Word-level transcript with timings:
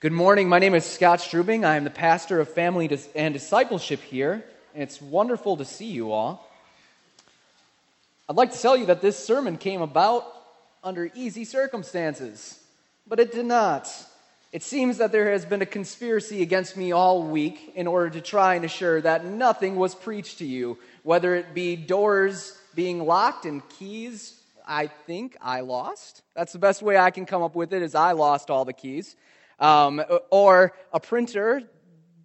Good 0.00 0.12
morning. 0.12 0.48
My 0.48 0.60
name 0.60 0.76
is 0.76 0.84
Scott 0.84 1.18
Strubing. 1.18 1.64
I 1.64 1.74
am 1.74 1.82
the 1.82 1.90
pastor 1.90 2.38
of 2.38 2.48
family 2.48 2.88
and 3.16 3.34
discipleship 3.34 4.00
here, 4.00 4.44
and 4.72 4.84
it's 4.84 5.02
wonderful 5.02 5.56
to 5.56 5.64
see 5.64 5.86
you 5.86 6.12
all. 6.12 6.48
I'd 8.28 8.36
like 8.36 8.52
to 8.52 8.62
tell 8.62 8.76
you 8.76 8.86
that 8.86 9.02
this 9.02 9.18
sermon 9.18 9.58
came 9.58 9.82
about 9.82 10.24
under 10.84 11.10
easy 11.16 11.44
circumstances, 11.44 12.60
but 13.08 13.18
it 13.18 13.32
did 13.32 13.46
not. 13.46 13.92
It 14.52 14.62
seems 14.62 14.98
that 14.98 15.10
there 15.10 15.32
has 15.32 15.44
been 15.44 15.62
a 15.62 15.66
conspiracy 15.66 16.42
against 16.42 16.76
me 16.76 16.92
all 16.92 17.24
week 17.24 17.72
in 17.74 17.88
order 17.88 18.10
to 18.10 18.20
try 18.20 18.54
and 18.54 18.64
assure 18.64 19.00
that 19.00 19.24
nothing 19.24 19.74
was 19.74 19.96
preached 19.96 20.38
to 20.38 20.46
you, 20.46 20.78
whether 21.02 21.34
it 21.34 21.54
be 21.54 21.74
doors 21.74 22.56
being 22.76 23.04
locked 23.04 23.46
and 23.46 23.68
keys 23.70 24.40
I 24.64 24.86
think 24.86 25.36
I 25.40 25.62
lost. 25.62 26.22
That's 26.36 26.52
the 26.52 26.60
best 26.60 26.82
way 26.82 26.96
I 26.96 27.10
can 27.10 27.26
come 27.26 27.42
up 27.42 27.56
with 27.56 27.72
it 27.72 27.82
is 27.82 27.96
I 27.96 28.12
lost 28.12 28.48
all 28.48 28.64
the 28.64 28.72
keys 28.72 29.16
um, 29.58 30.02
or 30.30 30.72
a 30.92 31.00
printer 31.00 31.62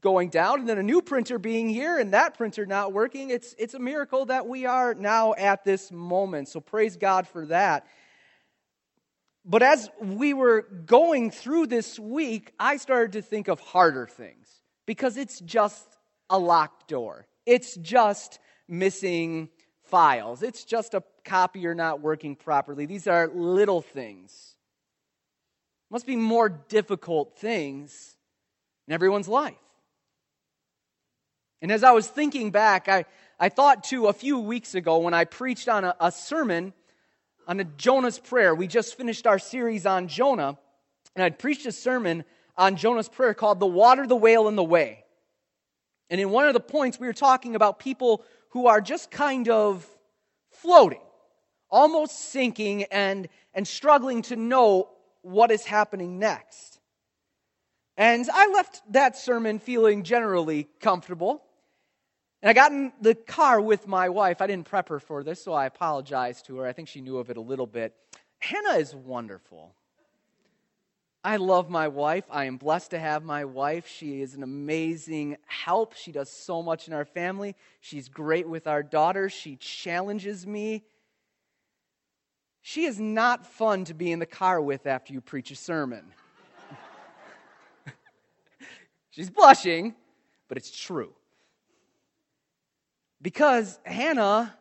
going 0.02 0.30
down 0.30 0.59
and 0.59 0.70
then 0.70 0.77
a 0.77 0.84
new 0.84 1.02
printer 1.02 1.39
being 1.39 1.70
here 1.70 1.98
and 1.98 2.13
that 2.13 2.38
printer 2.38 2.66
not 2.66 2.91
working. 2.91 3.30
It's, 3.30 3.55
it's 3.58 3.73
a 3.73 3.80
miracle 3.80 4.25
that 4.25 4.48
we 4.48 4.66
are 4.66 4.94
now 4.94 5.34
at 5.34 5.63
this 5.63 5.91
moment. 5.91 6.49
So 6.49 6.59
praise 6.59 6.98
God 6.98 7.27
for 7.27 7.45
that. 7.48 7.88
But 9.45 9.63
as 9.63 9.89
we 10.02 10.34
were 10.34 10.61
going 10.61 11.31
through 11.31 11.67
this 11.67 11.99
week, 11.99 12.53
I 12.59 12.77
started 12.77 13.13
to 13.13 13.22
think 13.22 13.47
of 13.47 13.59
harder 13.59 14.08
things 14.08 14.47
because 14.86 15.17
it's 15.17 15.39
just 15.39 15.86
a 16.30 16.38
locked 16.38 16.88
door. 16.88 17.25
It's 17.45 17.75
just 17.75 18.39
missing 18.67 19.50
files. 19.84 20.44
It's 20.44 20.63
just 20.63 20.94
a 20.94 21.03
copier 21.25 21.75
not 21.75 22.02
working 22.02 22.36
properly. 22.36 22.86
These 22.86 23.08
are 23.08 23.27
little 23.27 23.81
things 23.81 24.55
must 25.93 26.07
be 26.07 26.15
more 26.15 26.49
difficult 26.49 27.38
things 27.38 28.17
in 28.88 28.95
everyone's 28.95 29.27
life. 29.27 29.53
And 31.61 31.72
as 31.72 31.83
I 31.83 31.91
was 31.91 32.08
thinking 32.08 32.50
back, 32.50 32.89
I, 32.89 33.05
I 33.39 33.50
thought 33.50 33.83
to 33.85 34.08
a 34.08 34.13
few 34.13 34.39
weeks 34.39 34.73
ago 34.73 34.97
when 34.97 35.13
I 35.13 35.25
preached 35.25 35.69
on 35.69 35.83
a, 35.83 35.95
a 36.00 36.11
sermon 36.11 36.73
on 37.47 37.59
a 37.59 37.63
Jonah's 37.63 38.17
prayer. 38.17 38.55
We 38.55 38.66
just 38.66 38.97
finished 38.97 39.27
our 39.27 39.38
series 39.38 39.85
on 39.85 40.08
Jonah, 40.08 40.58
and 41.16 41.23
I'd 41.23 41.38
preached 41.38 41.67
a 41.67 41.72
sermon 41.72 42.23
on 42.57 42.75
Jonah's 42.75 43.07
prayer 43.07 43.35
called 43.35 43.59
The 43.59 43.67
Water, 43.67 44.07
the 44.07 44.16
Whale, 44.16 44.47
and 44.47 44.57
the 44.57 44.63
Way. 44.63 45.03
And 46.09 46.19
in 46.19 46.31
one 46.31 46.47
of 46.47 46.55
the 46.55 46.59
points, 46.59 47.00
we 47.00 47.05
were 47.05 47.13
talking 47.13 47.55
about 47.55 47.78
people 47.78 48.25
who 48.50 48.66
are 48.66 48.81
just 48.81 49.11
kind 49.11 49.47
of 49.47 49.88
floating, 50.50 51.02
almost 51.69 52.31
sinking, 52.31 52.85
and, 52.85 53.30
and 53.53 53.67
struggling 53.67 54.23
to 54.23 54.35
know 54.35 54.89
what 55.23 55.49
is 55.49 55.66
happening 55.66 56.19
next. 56.19 56.79
And 57.97 58.29
I 58.31 58.47
left 58.47 58.81
that 58.91 59.17
sermon 59.17 59.59
feeling 59.59 60.03
generally 60.03 60.67
comfortable. 60.79 61.43
And 62.41 62.49
I 62.49 62.53
got 62.53 62.71
in 62.71 62.91
the 63.02 63.16
car 63.16 63.59
with 63.61 63.88
my 63.88 64.09
wife. 64.09 64.41
I 64.41 64.47
didn't 64.47 64.67
prep 64.67 64.89
her 64.89 64.99
for 64.99 65.23
this, 65.23 65.44
so 65.44 65.53
I 65.53 65.66
apologized 65.66 66.45
to 66.47 66.57
her. 66.57 66.67
I 66.67 66.73
think 66.73 66.89
she 66.89 67.01
knew 67.01 67.17
of 67.17 67.29
it 67.29 67.38
a 67.38 67.41
little 67.41 67.67
bit. 67.67 67.95
Hannah 68.39 68.77
is 68.77 68.94
wonderful. 68.94 69.73
I 71.23 71.38
love 71.38 71.69
my 71.69 71.88
wife. 71.88 72.25
I 72.29 72.45
am 72.45 72.57
blessed 72.57 72.91
to 72.91 72.99
have 72.99 73.23
my 73.23 73.45
wife. 73.45 73.88
She 73.88 74.21
is 74.21 74.35
an 74.35 74.44
amazing 74.44 75.38
help. 75.45 75.95
She 75.95 76.11
does 76.11 76.29
so 76.29 76.61
much 76.61 76.89
in 76.89 76.94
our 76.94 77.05
family. 77.05 77.55
She's 77.79 78.09
great 78.09 78.49
with 78.49 78.67
our 78.67 78.83
daughter. 78.83 79.29
She 79.29 79.55
challenges 79.55 80.45
me. 80.45 80.83
She 82.66 82.86
is 82.86 82.97
not 82.97 83.45
fun 83.45 83.83
to 83.86 83.94
be 83.94 84.14
in 84.14 84.19
the 84.19 84.25
car 84.25 84.61
with 84.61 84.88
after 84.88 85.11
you 85.11 85.19
preach 85.19 85.52
a 85.52 85.56
sermon. 85.56 86.06
She's 89.11 89.30
blushing, 89.30 89.94
but 90.47 90.58
it's 90.58 90.72
true. 90.72 91.14
Because 93.22 93.78
Hannah 93.84 94.58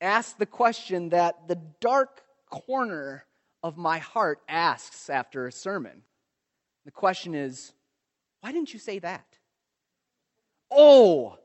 asked 0.00 0.38
the 0.38 0.46
question 0.46 1.10
that 1.10 1.46
the 1.46 1.60
dark 1.80 2.22
corner 2.48 3.26
of 3.62 3.76
my 3.76 3.98
heart 3.98 4.40
asks 4.48 5.10
after 5.10 5.46
a 5.46 5.52
sermon. 5.52 6.00
The 6.86 6.90
question 6.90 7.34
is, 7.34 7.74
why 8.40 8.50
didn't 8.50 8.72
you 8.72 8.78
say 8.78 8.98
that? 8.98 9.26
Oh, 10.70 11.36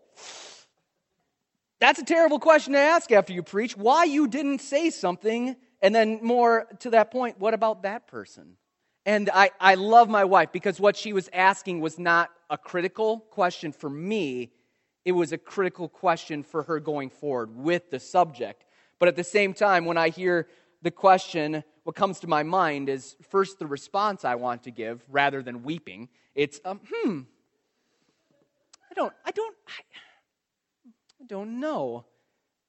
that's 1.81 2.00
a 2.00 2.06
terrible 2.06 2.40
question 2.40 2.72
to 2.74 2.80
ask 2.80 3.12
after 3.12 3.34
you 3.34 3.44
preach. 3.44 3.75
Why 3.75 4.06
you 4.06 4.28
didn't 4.28 4.62
say 4.62 4.90
something 4.90 5.57
and 5.85 5.94
then, 5.94 6.18
more 6.23 6.66
to 6.79 6.90
that 6.90 7.12
point, 7.12 7.40
what 7.40 7.53
about 7.53 7.84
that 7.84 8.07
person? 8.07 8.57
And 9.06 9.29
I, 9.31 9.51
I 9.59 9.75
love 9.75 10.09
my 10.09 10.23
wife 10.25 10.51
because 10.51 10.79
what 10.79 10.97
she 10.97 11.13
was 11.13 11.29
asking 11.31 11.79
was 11.79 12.00
not 12.00 12.31
a 12.50 12.57
critical 12.57 13.19
question 13.19 13.72
for 13.72 13.88
me, 13.88 14.51
it 15.06 15.12
was 15.12 15.31
a 15.31 15.38
critical 15.38 15.88
question 15.88 16.41
for 16.41 16.63
her 16.63 16.79
going 16.79 17.12
forward 17.12 17.56
with 17.56 17.91
the 17.91 18.00
subject. 18.00 18.66
But 18.97 19.09
at 19.09 19.16
the 19.16 19.24
same 19.24 19.53
time, 19.53 19.85
when 19.85 19.95
I 19.95 20.09
hear 20.09 20.47
the 20.81 20.90
question, 20.90 21.63
what 21.84 21.95
comes 21.95 22.19
to 22.22 22.28
my 22.28 22.41
mind 22.41 22.90
is 22.90 23.16
first 23.29 23.59
the 23.59 23.68
response 23.68 24.25
I 24.25 24.34
want 24.34 24.63
to 24.63 24.72
give 24.72 25.03
rather 25.07 25.44
than 25.44 25.62
weeping. 25.62 26.09
It's, 26.34 26.59
um, 26.66 26.79
hmm, 26.91 27.19
I 28.90 28.95
don't, 28.95 29.13
I 29.24 29.29
don't, 29.29 29.56
I, 29.68 29.81
I 31.22 31.25
don't 31.28 31.59
know. 31.59 32.06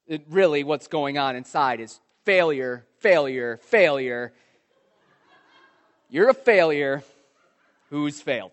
It 0.05 0.23
really, 0.29 0.63
what's 0.63 0.87
going 0.87 1.17
on 1.17 1.35
inside 1.35 1.79
is 1.79 1.99
failure, 2.25 2.86
failure, 2.99 3.57
failure. 3.63 4.33
You're 6.09 6.29
a 6.29 6.33
failure 6.33 7.03
who's 7.89 8.21
failed. 8.21 8.51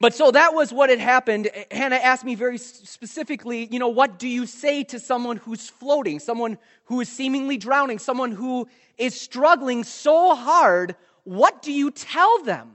But 0.00 0.14
so 0.14 0.30
that 0.30 0.54
was 0.54 0.72
what 0.72 0.90
had 0.90 1.00
happened. 1.00 1.50
Hannah 1.70 1.96
asked 1.96 2.24
me 2.24 2.36
very 2.36 2.58
specifically, 2.58 3.66
you 3.66 3.80
know, 3.80 3.88
what 3.88 4.18
do 4.18 4.28
you 4.28 4.46
say 4.46 4.84
to 4.84 5.00
someone 5.00 5.38
who's 5.38 5.68
floating, 5.68 6.20
someone 6.20 6.56
who 6.84 7.00
is 7.00 7.08
seemingly 7.08 7.56
drowning, 7.56 7.98
someone 7.98 8.30
who 8.30 8.68
is 8.96 9.20
struggling 9.20 9.82
so 9.82 10.36
hard? 10.36 10.94
What 11.24 11.62
do 11.62 11.72
you 11.72 11.90
tell 11.90 12.44
them? 12.44 12.70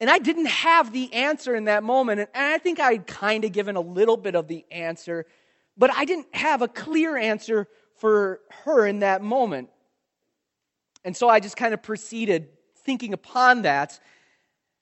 And 0.00 0.10
I 0.10 0.18
didn't 0.18 0.46
have 0.46 0.92
the 0.92 1.12
answer 1.12 1.54
in 1.54 1.64
that 1.64 1.82
moment. 1.82 2.20
And 2.20 2.28
I 2.34 2.58
think 2.58 2.80
I'd 2.80 3.06
kind 3.06 3.44
of 3.44 3.52
given 3.52 3.76
a 3.76 3.80
little 3.80 4.16
bit 4.16 4.34
of 4.34 4.48
the 4.48 4.64
answer 4.70 5.26
but 5.76 5.90
I 5.94 6.04
didn't 6.04 6.34
have 6.34 6.62
a 6.62 6.68
clear 6.68 7.16
answer 7.16 7.68
for 7.96 8.40
her 8.64 8.86
in 8.86 9.00
that 9.00 9.22
moment. 9.22 9.70
And 11.04 11.16
so 11.16 11.28
I 11.28 11.40
just 11.40 11.56
kind 11.56 11.74
of 11.74 11.82
proceeded 11.82 12.48
thinking 12.78 13.12
upon 13.12 13.62
that. 13.62 13.98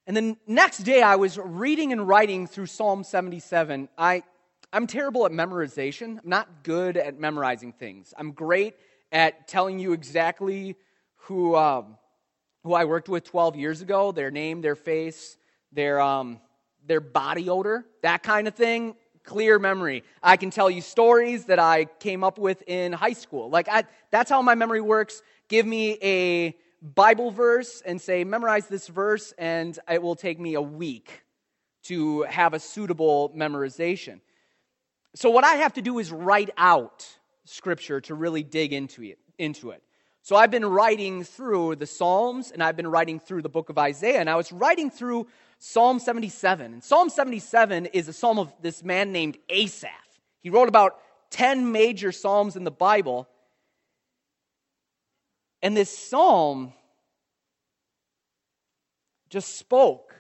And 0.06 0.16
then 0.16 0.36
next 0.46 0.78
day, 0.78 1.02
I 1.02 1.16
was 1.16 1.38
reading 1.38 1.92
and 1.92 2.06
writing 2.06 2.46
through 2.46 2.66
Psalm 2.66 3.04
77. 3.04 3.88
I, 3.96 4.22
I'm 4.72 4.86
terrible 4.86 5.26
at 5.26 5.32
memorization. 5.32 6.18
I'm 6.22 6.28
not 6.28 6.62
good 6.62 6.96
at 6.96 7.18
memorizing 7.18 7.72
things. 7.72 8.14
I'm 8.16 8.32
great 8.32 8.74
at 9.10 9.46
telling 9.46 9.78
you 9.78 9.92
exactly 9.92 10.76
who, 11.16 11.56
um, 11.56 11.96
who 12.64 12.74
I 12.74 12.84
worked 12.84 13.08
with 13.08 13.24
12 13.24 13.56
years 13.56 13.82
ago, 13.82 14.12
their 14.12 14.30
name, 14.30 14.60
their 14.62 14.74
face, 14.74 15.36
their, 15.70 16.00
um, 16.00 16.40
their 16.86 17.00
body 17.00 17.48
odor, 17.48 17.84
that 18.02 18.22
kind 18.22 18.48
of 18.48 18.54
thing 18.54 18.94
clear 19.24 19.58
memory. 19.58 20.04
I 20.22 20.36
can 20.36 20.50
tell 20.50 20.70
you 20.70 20.80
stories 20.80 21.46
that 21.46 21.58
I 21.58 21.86
came 22.00 22.24
up 22.24 22.38
with 22.38 22.62
in 22.66 22.92
high 22.92 23.12
school. 23.12 23.50
Like, 23.50 23.68
I, 23.68 23.84
that's 24.10 24.30
how 24.30 24.42
my 24.42 24.54
memory 24.54 24.80
works. 24.80 25.22
Give 25.48 25.66
me 25.66 25.98
a 26.02 26.56
Bible 26.82 27.30
verse 27.30 27.82
and 27.84 28.00
say, 28.00 28.24
memorize 28.24 28.66
this 28.66 28.88
verse, 28.88 29.32
and 29.38 29.78
it 29.88 30.02
will 30.02 30.16
take 30.16 30.40
me 30.40 30.54
a 30.54 30.62
week 30.62 31.22
to 31.84 32.22
have 32.22 32.54
a 32.54 32.58
suitable 32.58 33.32
memorization. 33.36 34.20
So, 35.14 35.30
what 35.30 35.44
I 35.44 35.54
have 35.54 35.74
to 35.74 35.82
do 35.82 35.98
is 35.98 36.10
write 36.10 36.50
out 36.56 37.06
scripture 37.44 38.00
to 38.02 38.14
really 38.14 38.42
dig 38.42 38.72
into 38.72 39.02
it. 39.02 39.18
Into 39.38 39.70
it. 39.70 39.82
So, 40.22 40.36
I've 40.36 40.50
been 40.50 40.64
writing 40.64 41.24
through 41.24 41.76
the 41.76 41.86
Psalms 41.86 42.50
and 42.52 42.62
I've 42.62 42.76
been 42.76 42.86
writing 42.86 43.18
through 43.18 43.42
the 43.42 43.48
book 43.48 43.70
of 43.70 43.78
Isaiah, 43.78 44.20
and 44.20 44.30
I 44.30 44.36
was 44.36 44.52
writing 44.52 44.90
through 44.90 45.26
Psalm 45.58 45.98
77. 45.98 46.74
And 46.74 46.84
Psalm 46.84 47.08
77 47.08 47.86
is 47.86 48.08
a 48.08 48.12
psalm 48.12 48.38
of 48.38 48.52
this 48.62 48.82
man 48.82 49.12
named 49.12 49.38
Asaph. 49.48 49.90
He 50.40 50.50
wrote 50.50 50.68
about 50.68 50.98
10 51.30 51.72
major 51.72 52.12
psalms 52.12 52.56
in 52.56 52.64
the 52.64 52.70
Bible. 52.70 53.28
And 55.62 55.76
this 55.76 55.96
psalm 55.96 56.72
just 59.30 59.56
spoke 59.56 60.14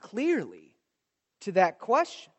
clearly 0.00 0.76
to 1.40 1.52
that 1.52 1.78
question 1.78 2.32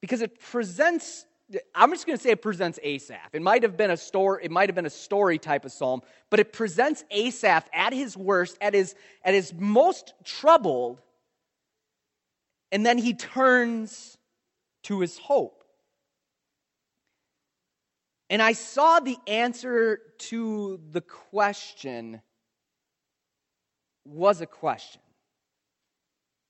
because 0.00 0.22
it 0.22 0.40
presents 0.40 1.26
I'm 1.74 1.92
just 1.92 2.06
going 2.06 2.18
to 2.18 2.22
say 2.22 2.30
it 2.30 2.42
presents 2.42 2.78
Asaph. 2.82 3.30
It 3.32 3.42
might 3.42 3.62
have 3.62 3.76
been 3.76 3.90
a 3.90 3.96
story, 3.96 4.44
it 4.44 4.50
might 4.50 4.68
have 4.68 4.74
been 4.74 4.86
a 4.86 4.90
story 4.90 5.38
type 5.38 5.64
of 5.64 5.72
psalm, 5.72 6.02
but 6.28 6.40
it 6.40 6.52
presents 6.52 7.04
Asaph 7.10 7.68
at 7.72 7.92
his 7.92 8.16
worst, 8.16 8.58
at 8.60 8.74
his, 8.74 8.94
at 9.24 9.32
his 9.32 9.52
most 9.54 10.14
troubled, 10.24 11.00
and 12.72 12.84
then 12.84 12.98
he 12.98 13.14
turns 13.14 14.18
to 14.84 15.00
his 15.00 15.18
hope. 15.18 15.64
And 18.28 18.42
I 18.42 18.52
saw 18.52 18.98
the 18.98 19.16
answer 19.28 20.00
to 20.18 20.80
the 20.90 21.00
question 21.00 22.20
was 24.04 24.40
a 24.40 24.46
question. 24.46 25.00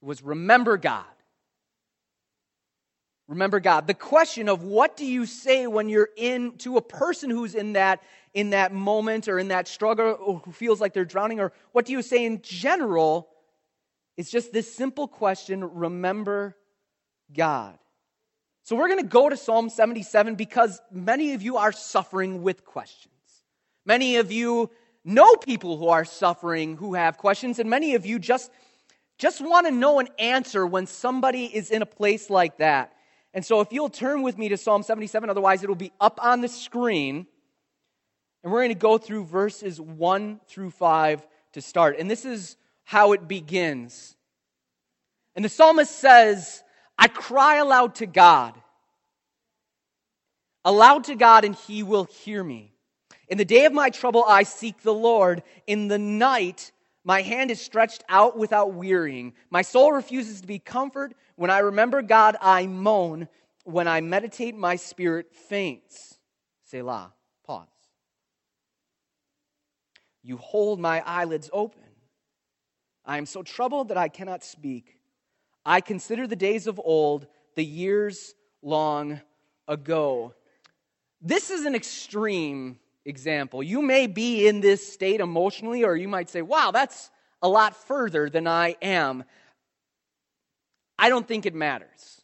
It 0.03 0.07
was 0.07 0.23
remember 0.23 0.79
God. 0.79 1.05
Remember 3.29 3.59
God. 3.59 3.87
The 3.87 3.95
question 3.95 4.49
of 4.49 4.63
what 4.63 4.97
do 4.97 5.05
you 5.05 5.27
say 5.27 5.67
when 5.67 5.89
you're 5.89 6.11
in 6.17 6.57
to 6.59 6.77
a 6.77 6.83
person 6.83 7.29
who's 7.29 7.55
in 7.55 7.73
that 7.73 8.03
in 8.35 8.51
that 8.51 8.73
moment 8.73 9.29
or 9.29 9.39
in 9.39 9.49
that 9.49 9.67
struggle 9.67 10.17
or 10.21 10.39
who 10.41 10.53
feels 10.53 10.81
like 10.81 10.93
they're 10.93 11.07
drowning 11.07 11.41
or 11.41 11.53
what 11.73 11.87
do 11.87 11.93
you 11.93 12.03
say 12.03 12.25
in 12.25 12.43
general? 12.43 13.29
It's 14.17 14.31
just 14.31 14.53
this 14.53 14.73
simple 14.73 15.09
question, 15.09 15.65
remember 15.65 16.55
God. 17.35 17.79
So 18.63 18.77
we're 18.77 18.89
going 18.89 19.03
to 19.03 19.09
go 19.09 19.29
to 19.29 19.37
Psalm 19.37 19.71
77 19.71 20.35
because 20.35 20.81
many 20.91 21.35
of 21.35 21.43
you 21.43 21.57
are 21.57 21.73
suffering 21.73 22.43
with 22.43 22.65
questions. 22.65 23.15
Many 23.85 24.17
of 24.17 24.31
you 24.31 24.71
know 25.05 25.37
people 25.37 25.77
who 25.79 25.89
are 25.89 26.05
suffering 26.05 26.77
who 26.77 26.95
have 26.95 27.17
questions 27.17 27.59
and 27.59 27.71
many 27.71 27.95
of 27.95 28.05
you 28.05 28.19
just 28.19 28.51
just 29.19 29.41
want 29.41 29.67
to 29.67 29.73
know 29.73 29.99
an 29.99 30.09
answer 30.19 30.67
when 30.67 30.87
somebody 30.87 31.45
is 31.45 31.71
in 31.71 31.81
a 31.81 31.87
place 31.87 32.29
like 32.29 32.59
that. 32.59 32.93
And 33.37 33.45
so, 33.45 33.61
if 33.61 33.71
you'll 33.71 33.91
turn 33.91 34.23
with 34.23 34.39
me 34.39 34.49
to 34.49 34.57
Psalm 34.57 34.83
77, 34.83 35.29
otherwise, 35.29 35.63
it'll 35.63 35.75
be 35.75 35.93
up 36.01 36.19
on 36.23 36.41
the 36.41 36.49
screen. 36.49 37.27
And 38.43 38.51
we're 38.51 38.61
going 38.61 38.71
to 38.71 38.75
go 38.75 38.97
through 38.97 39.27
verses 39.27 39.79
1 39.79 40.41
through 40.49 40.71
5 40.71 41.27
to 41.53 41.61
start. 41.61 41.99
And 41.99 42.11
this 42.11 42.25
is 42.25 42.57
how 42.85 43.13
it 43.13 43.29
begins. 43.29 44.17
And 45.35 45.45
the 45.45 45.51
psalmist 45.51 45.95
says, 45.95 46.65
I 46.99 47.09
cry 47.09 47.57
aloud 47.57 47.97
to 47.97 48.07
God. 48.07 48.55
Aloud 50.65 51.05
to 51.05 51.15
God, 51.15 51.45
and 51.45 51.55
he 51.55 51.83
will 51.83 52.05
hear 52.05 52.43
me. 52.43 52.73
In 53.29 53.37
the 53.37 53.45
day 53.45 53.67
of 53.67 53.73
my 53.75 53.91
trouble, 53.91 54.25
I 54.27 54.45
seek 54.45 54.81
the 54.81 54.95
Lord. 54.95 55.43
In 55.67 55.89
the 55.89 55.99
night, 55.99 56.73
my 57.07 57.23
hand 57.23 57.53
is 57.53 57.61
stretched 57.61 58.03
out 58.09 58.37
without 58.37 58.75
wearying. 58.75 59.35
My 59.49 59.63
soul 59.63 59.93
refuses 59.93 60.41
to 60.41 60.47
be 60.49 60.59
comforted. 60.59 61.17
When 61.37 61.51
I 61.51 61.61
remember 61.61 62.03
God, 62.03 62.37
I 62.43 62.67
moan. 62.67 63.29
When 63.63 63.87
I 63.87 64.01
meditate, 64.01 64.57
my 64.57 64.75
spirit 64.75 65.33
faints. 65.33 66.19
Selah. 66.65 67.13
Pause. 67.47 67.69
You 70.25 70.37
hold 70.37 70.81
my 70.81 71.01
eyelids 71.07 71.49
open. 71.53 71.85
I 73.05 73.19
am 73.19 73.27
so 73.27 73.45
troubled 73.45 73.89
that 73.89 73.97
I 73.97 74.09
cannot 74.09 74.43
speak. 74.43 74.99
I 75.65 75.81
consider 75.83 76.27
the 76.27 76.35
days 76.35 76.67
of 76.67 76.81
old, 76.83 77.29
the 77.55 77.65
years 77.65 78.35
long 78.63 79.21
ago. 79.69 80.35
This 81.23 81.51
is 81.51 81.67
an 81.67 81.77
extreme 81.77 82.81
example. 83.07 83.63
You 83.63 83.81
may 83.81 84.07
be 84.07 84.47
in 84.47 84.61
this 84.61 84.93
state 84.93 85.21
emotionally, 85.21 85.85
or 85.85 85.97
you 85.97 86.09
might 86.09 86.29
say, 86.29 86.43
wow, 86.43 86.71
that's 86.73 87.11
a 87.41 87.49
lot 87.49 87.77
further 87.77 88.29
than 88.29 88.47
I 88.47 88.77
am. 88.83 89.25
I 90.99 91.09
don't 91.09 91.27
think 91.27 91.47
it 91.47 91.55
matters. 91.55 92.21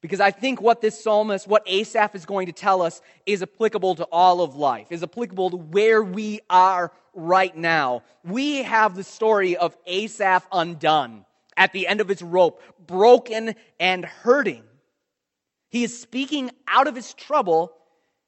Because 0.00 0.20
I 0.20 0.32
think 0.32 0.60
what 0.60 0.80
this 0.80 1.02
psalmist, 1.02 1.46
what 1.46 1.62
Asaph 1.66 2.16
is 2.16 2.26
going 2.26 2.46
to 2.46 2.52
tell 2.52 2.82
us, 2.82 3.00
is 3.24 3.40
applicable 3.40 3.94
to 3.96 4.04
all 4.10 4.40
of 4.40 4.56
life, 4.56 4.88
is 4.90 5.02
applicable 5.02 5.50
to 5.50 5.56
where 5.56 6.02
we 6.02 6.40
are 6.50 6.92
right 7.14 7.56
now. 7.56 8.02
We 8.24 8.64
have 8.64 8.96
the 8.96 9.04
story 9.04 9.56
of 9.56 9.76
Asaph 9.86 10.44
undone 10.50 11.24
at 11.56 11.72
the 11.72 11.86
end 11.86 12.00
of 12.00 12.08
his 12.08 12.20
rope, 12.20 12.60
broken 12.84 13.54
and 13.78 14.04
hurting. 14.04 14.64
He 15.70 15.84
is 15.84 15.98
speaking 15.98 16.50
out 16.66 16.88
of 16.88 16.96
his 16.96 17.14
trouble 17.14 17.72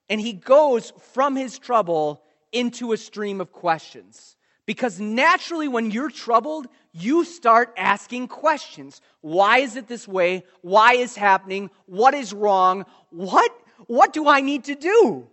and 0.09 0.21
he 0.21 0.33
goes 0.33 0.93
from 1.13 1.37
his 1.37 1.59
trouble 1.59 2.23
into 2.53 2.93
a 2.93 2.97
stream 2.97 3.41
of 3.41 3.53
questions. 3.53 4.37
Because 4.67 4.99
naturally, 4.99 5.69
when 5.69 5.91
you're 5.91 6.11
troubled, 6.11 6.67
you 6.93 7.25
start 7.25 7.75
asking 7.77 8.29
questions. 8.29 9.01
Why 9.21 9.59
is 9.59 9.77
it 9.77 9.89
this 9.89 10.09
way? 10.09 10.45
Why 10.63 10.95
is 10.95 11.17
happening? 11.17 11.71
What 11.87 12.15
is 12.15 12.33
wrong? 12.33 12.87
What, 13.11 13.53
what 13.87 14.13
do 14.13 14.29
I 14.29 14.41
need 14.41 14.65
to 14.65 14.75
do? 14.75 15.29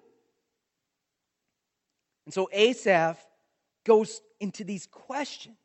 And 2.25 2.33
so 2.33 2.50
Asaph 2.51 3.17
goes 3.85 4.21
into 4.39 4.63
these 4.63 4.88
questions 4.88 5.56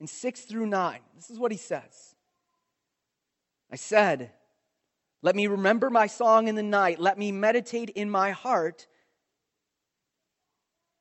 in 0.00 0.06
6 0.06 0.40
through 0.42 0.66
9. 0.66 1.00
This 1.14 1.30
is 1.30 1.38
what 1.38 1.52
he 1.52 1.58
says 1.58 2.14
I 3.70 3.76
said, 3.76 4.30
let 5.26 5.34
me 5.34 5.48
remember 5.48 5.90
my 5.90 6.06
song 6.06 6.46
in 6.46 6.54
the 6.54 6.62
night. 6.62 7.00
Let 7.00 7.18
me 7.18 7.32
meditate 7.32 7.90
in 7.90 8.08
my 8.08 8.30
heart. 8.30 8.86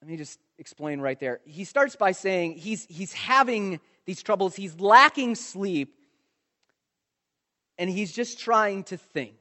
Let 0.02 0.10
me 0.10 0.18
just 0.18 0.40
explain 0.58 1.00
right 1.00 1.20
there. 1.20 1.42
He 1.46 1.64
starts 1.64 1.96
by 1.96 2.12
saying 2.14 2.54
he's, 2.54 2.88
he's 2.90 3.14
having 3.14 3.80
these 4.08 4.24
troubles, 4.24 4.56
he's 4.56 4.80
lacking 4.80 5.36
sleep, 5.36 5.94
and 7.78 7.88
he's 7.88 8.12
just 8.12 8.40
trying 8.40 8.86
to 8.86 8.98
think. 8.98 9.38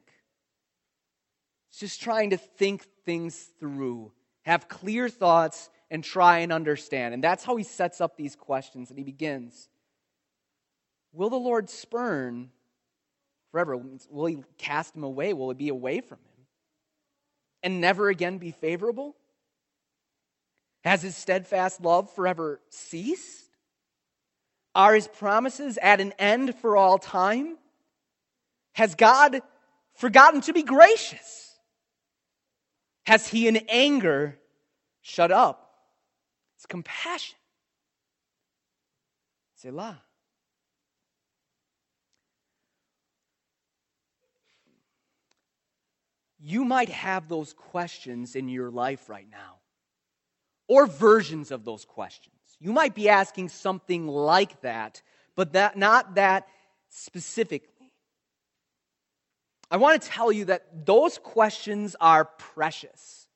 He's 1.70 1.80
just 1.80 2.02
trying 2.02 2.28
to 2.30 2.36
think 2.36 2.84
things 3.06 3.42
through, 3.58 4.12
have 4.42 4.68
clear 4.68 5.08
thoughts, 5.08 5.70
and 5.90 6.04
try 6.04 6.40
and 6.40 6.52
understand. 6.52 7.14
And 7.14 7.24
that's 7.24 7.42
how 7.42 7.56
he 7.56 7.64
sets 7.64 8.02
up 8.02 8.18
these 8.18 8.36
questions. 8.36 8.90
And 8.90 8.98
he 8.98 9.04
begins 9.04 9.70
Will 11.14 11.30
the 11.30 11.36
Lord 11.36 11.70
spurn 11.70 12.50
forever? 13.54 13.80
Will 14.10 14.26
he 14.26 14.38
cast 14.58 14.96
him 14.96 15.04
away? 15.04 15.32
Will 15.32 15.52
it 15.52 15.58
be 15.58 15.68
away 15.68 16.00
from 16.00 16.18
him? 16.18 16.46
And 17.62 17.80
never 17.80 18.08
again 18.08 18.38
be 18.38 18.50
favorable? 18.50 19.14
Has 20.82 21.02
his 21.02 21.16
steadfast 21.16 21.80
love 21.80 22.12
forever 22.12 22.60
ceased? 22.70 23.44
Are 24.74 24.92
his 24.92 25.06
promises 25.06 25.78
at 25.80 26.00
an 26.00 26.14
end 26.18 26.56
for 26.56 26.76
all 26.76 26.98
time? 26.98 27.56
Has 28.72 28.96
God 28.96 29.40
forgotten 29.94 30.40
to 30.42 30.52
be 30.52 30.64
gracious? 30.64 31.56
Has 33.06 33.28
he 33.28 33.46
in 33.46 33.58
anger 33.68 34.36
shut 35.00 35.30
up 35.30 35.70
his 36.56 36.66
compassion? 36.66 37.36
Selah. 39.54 40.02
You 46.46 46.62
might 46.62 46.90
have 46.90 47.26
those 47.26 47.54
questions 47.54 48.36
in 48.36 48.50
your 48.50 48.70
life 48.70 49.08
right 49.08 49.26
now, 49.30 49.60
or 50.68 50.86
versions 50.86 51.50
of 51.50 51.64
those 51.64 51.86
questions. 51.86 52.34
You 52.60 52.70
might 52.70 52.94
be 52.94 53.08
asking 53.08 53.48
something 53.48 54.06
like 54.06 54.60
that, 54.60 55.00
but 55.36 55.54
that, 55.54 55.78
not 55.78 56.16
that 56.16 56.46
specifically. 56.90 57.90
I 59.70 59.78
want 59.78 60.02
to 60.02 60.06
tell 60.06 60.30
you 60.30 60.44
that 60.44 60.84
those 60.84 61.16
questions 61.16 61.96
are 61.98 62.26
precious. 62.26 63.26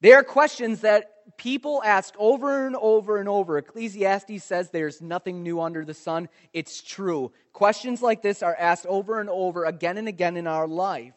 They 0.00 0.12
are 0.12 0.22
questions 0.22 0.80
that 0.80 1.36
people 1.36 1.82
ask 1.84 2.14
over 2.18 2.66
and 2.66 2.76
over 2.76 3.18
and 3.18 3.28
over. 3.28 3.58
Ecclesiastes 3.58 4.42
says 4.42 4.70
there's 4.70 5.02
nothing 5.02 5.42
new 5.42 5.60
under 5.60 5.84
the 5.84 5.92
sun. 5.92 6.30
It's 6.54 6.80
true. 6.80 7.30
Questions 7.52 8.00
like 8.00 8.22
this 8.22 8.42
are 8.42 8.56
asked 8.58 8.86
over 8.86 9.20
and 9.20 9.28
over 9.28 9.66
again 9.66 9.98
and 9.98 10.08
again 10.08 10.38
in 10.38 10.46
our 10.46 10.66
life. 10.66 11.12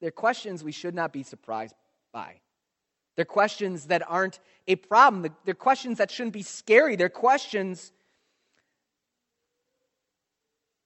They're 0.00 0.10
questions 0.10 0.64
we 0.64 0.72
should 0.72 0.94
not 0.94 1.12
be 1.12 1.22
surprised 1.22 1.74
by. 2.12 2.40
They're 3.16 3.24
questions 3.24 3.86
that 3.86 4.02
aren't 4.08 4.40
a 4.66 4.76
problem. 4.76 5.34
They're 5.44 5.54
questions 5.54 5.98
that 5.98 6.10
shouldn't 6.10 6.32
be 6.32 6.42
scary. 6.42 6.96
They're 6.96 7.08
questions 7.08 7.92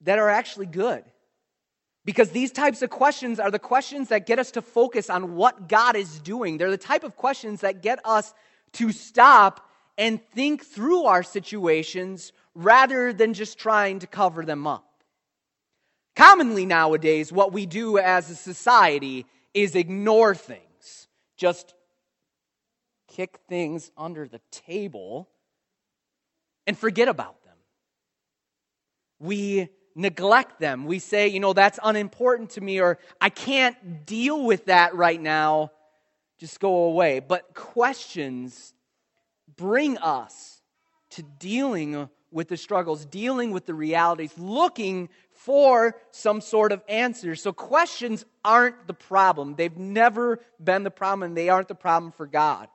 that 0.01 0.19
are 0.19 0.29
actually 0.29 0.67
good. 0.67 1.05
Because 2.05 2.31
these 2.31 2.53
types 2.53 2.83
of 2.83 2.91
questions 2.91 3.41
are 3.41 3.51
the 3.51 3.59
questions 3.59 4.09
that 4.09 4.27
get 4.27 4.39
us 4.39 4.51
to 4.53 4.63
focus 4.63 5.09
on 5.09 5.37
what 5.37 5.69
God 5.69 5.97
is 5.97 6.19
doing. 6.21 6.59
They're 6.59 6.71
the 6.71 6.77
type 6.77 7.05
of 7.05 7.17
questions 7.17 7.63
that 7.63 7.83
get 7.83 8.01
us 8.05 8.35
to 8.75 8.93
stop 8.93 9.71
and 9.97 10.21
think 10.33 10.65
through 10.65 11.05
our 11.05 11.23
situations 11.23 12.33
rather 12.55 13.13
than 13.13 13.33
just 13.33 13.59
trying 13.59 14.01
to 14.01 14.07
cover 14.07 14.45
them 14.45 14.67
up. 14.67 14.94
Commonly 16.17 16.65
nowadays, 16.65 17.33
what 17.33 17.53
we 17.53 17.67
do 17.67 17.99
as 17.99 18.31
a 18.31 18.37
society 18.37 19.27
is 19.53 19.75
ignore 19.75 20.35
things, 20.35 21.09
just 21.37 21.75
kick 23.09 23.39
things 23.49 23.91
under 23.97 24.27
the 24.27 24.41
table 24.51 25.29
and 26.67 26.77
forget 26.79 27.09
about 27.09 27.43
them. 27.45 27.57
We 29.19 29.69
neglect 29.95 30.61
them. 30.61 30.87
We 30.87 30.99
say, 30.99 31.29
you 31.29 31.41
know, 31.41 31.53
that's 31.53 31.79
unimportant 31.83 32.51
to 32.51 32.61
me, 32.61 32.81
or 32.81 32.99
I 33.21 33.31
can't 33.31 34.07
deal 34.07 34.45
with 34.45 34.67
that 34.67 34.95
right 34.95 35.21
now. 35.21 35.71
Just 36.39 36.59
go 36.59 36.85
away. 36.85 37.21
But 37.21 37.55
questions 37.55 38.75
bring 39.57 39.99
us 39.99 40.61
to 41.11 41.23
dealing 41.23 42.09
with 42.33 42.49
the 42.49 42.57
struggles, 42.57 43.05
dealing 43.05 43.53
with 43.53 43.67
the 43.67 43.75
realities, 43.75 44.33
looking 44.37 45.09
for 45.35 45.97
some 46.11 46.41
sort 46.41 46.73
of 46.73 46.83
answer. 46.89 47.35
So 47.35 47.53
questions 47.53 48.25
aren't 48.45 48.87
the 48.87 48.95
problem. 48.95 49.57
They've 49.57 49.77
never 49.77 50.41
been 50.63 50.85
the 50.85 50.91
problem, 50.91 51.25
and 51.25 51.37
they 51.37 51.49
aren't 51.49 51.69
the 51.69 51.75
problem 51.75 52.13
for 52.13 52.27
God. 52.27 52.69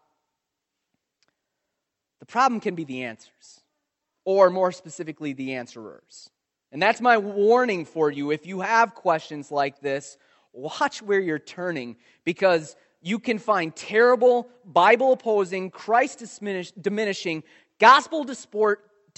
The 2.19 2.25
problem 2.25 2.59
can 2.59 2.75
be 2.75 2.83
the 2.83 3.03
answers, 3.03 3.61
or 4.25 4.49
more 4.49 4.71
specifically, 4.71 5.33
the 5.33 5.55
answerers. 5.55 6.29
And 6.71 6.81
that's 6.81 7.01
my 7.01 7.17
warning 7.17 7.85
for 7.85 8.11
you. 8.11 8.31
If 8.31 8.45
you 8.45 8.59
have 8.59 8.93
questions 8.93 9.51
like 9.51 9.79
this, 9.79 10.17
watch 10.53 11.01
where 11.01 11.19
you're 11.19 11.39
turning 11.39 11.95
because 12.25 12.75
you 13.01 13.17
can 13.17 13.39
find 13.39 13.75
terrible, 13.75 14.49
Bible 14.65 15.13
opposing, 15.13 15.71
Christ 15.71 16.41
diminishing, 16.81 17.43
gospel 17.79 18.25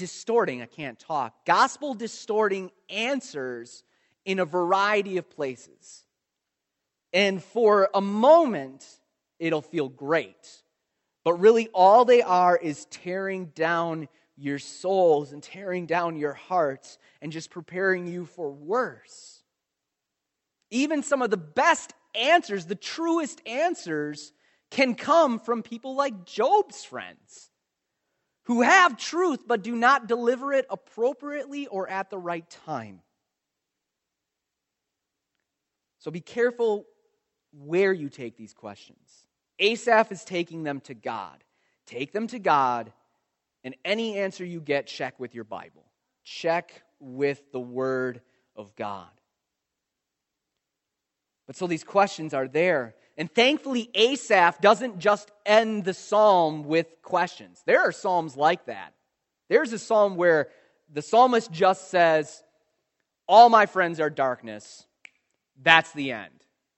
distorting, 0.01 0.63
I 0.63 0.65
can't 0.65 0.97
talk, 0.97 1.45
gospel 1.45 1.93
distorting 1.93 2.71
answers 2.89 3.83
in 4.25 4.39
a 4.39 4.45
variety 4.45 5.17
of 5.17 5.29
places. 5.29 6.05
And 7.13 7.43
for 7.43 7.87
a 7.93 8.01
moment, 8.01 8.83
it'll 9.37 9.61
feel 9.61 9.89
great. 9.89 10.63
But 11.23 11.33
really, 11.33 11.67
all 11.67 12.03
they 12.03 12.23
are 12.23 12.57
is 12.57 12.85
tearing 12.85 13.51
down 13.53 14.07
your 14.35 14.57
souls 14.57 15.33
and 15.33 15.43
tearing 15.43 15.85
down 15.85 16.17
your 16.17 16.33
hearts 16.33 16.97
and 17.21 17.31
just 17.31 17.51
preparing 17.51 18.07
you 18.07 18.25
for 18.25 18.51
worse. 18.51 19.43
Even 20.71 21.03
some 21.03 21.21
of 21.21 21.29
the 21.29 21.37
best 21.37 21.93
answers, 22.15 22.65
the 22.65 22.73
truest 22.73 23.39
answers, 23.45 24.33
can 24.71 24.95
come 24.95 25.37
from 25.37 25.61
people 25.61 25.93
like 25.93 26.25
Job's 26.25 26.83
friends 26.83 27.50
who 28.45 28.61
have 28.61 28.97
truth 28.97 29.41
but 29.47 29.63
do 29.63 29.75
not 29.75 30.07
deliver 30.07 30.53
it 30.53 30.65
appropriately 30.69 31.67
or 31.67 31.89
at 31.89 32.09
the 32.09 32.17
right 32.17 32.49
time. 32.65 33.01
So 35.99 36.09
be 36.11 36.21
careful 36.21 36.85
where 37.53 37.93
you 37.93 38.09
take 38.09 38.37
these 38.37 38.53
questions. 38.53 39.25
Asaph 39.59 40.11
is 40.11 40.23
taking 40.23 40.63
them 40.63 40.79
to 40.81 40.93
God. 40.93 41.43
Take 41.85 42.13
them 42.13 42.27
to 42.27 42.39
God, 42.39 42.91
and 43.63 43.75
any 43.83 44.17
answer 44.17 44.45
you 44.45 44.61
get, 44.61 44.87
check 44.87 45.19
with 45.19 45.35
your 45.35 45.43
Bible. 45.43 45.85
Check 46.23 46.83
with 46.99 47.51
the 47.51 47.59
Word 47.59 48.21
of 48.55 48.75
God. 48.75 49.09
But 51.47 51.55
so 51.55 51.67
these 51.67 51.83
questions 51.83 52.33
are 52.33 52.47
there. 52.47 52.95
And 53.17 53.33
thankfully, 53.33 53.89
Asaph 53.93 54.61
doesn't 54.61 54.99
just 54.99 55.31
end 55.45 55.83
the 55.83 55.93
psalm 55.93 56.63
with 56.63 56.87
questions. 57.01 57.61
There 57.65 57.81
are 57.81 57.91
psalms 57.91 58.37
like 58.37 58.65
that. 58.65 58.93
There's 59.49 59.73
a 59.73 59.79
psalm 59.79 60.15
where 60.15 60.47
the 60.91 61.01
psalmist 61.01 61.51
just 61.51 61.89
says, 61.89 62.41
All 63.27 63.49
my 63.49 63.65
friends 63.65 63.99
are 63.99 64.09
darkness. 64.09 64.85
That's 65.61 65.91
the 65.91 66.13
end. 66.13 66.33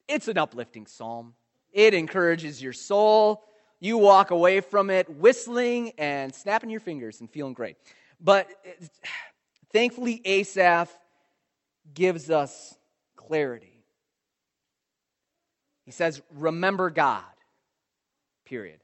It's 0.08 0.28
an 0.28 0.38
uplifting 0.38 0.88
psalm. 0.88 1.36
It 1.72 1.94
encourages 1.94 2.62
your 2.62 2.74
soul. 2.74 3.44
You 3.80 3.98
walk 3.98 4.32
away 4.32 4.62
from 4.62 4.90
it 4.90 5.10
whistling 5.10 5.92
and 5.98 6.34
snapping 6.34 6.70
your 6.70 6.80
fingers 6.80 7.20
and 7.20 7.30
feeling 7.30 7.54
great. 7.54 7.78
But 8.20 8.48
thankfully, 9.74 10.22
Asaph 10.25 10.90
gives 11.94 12.30
us 12.30 12.75
clarity. 13.16 13.73
He 15.86 15.92
says, 15.92 16.22
Remember 16.32 16.90
God, 16.90 17.24
period. 18.46 18.80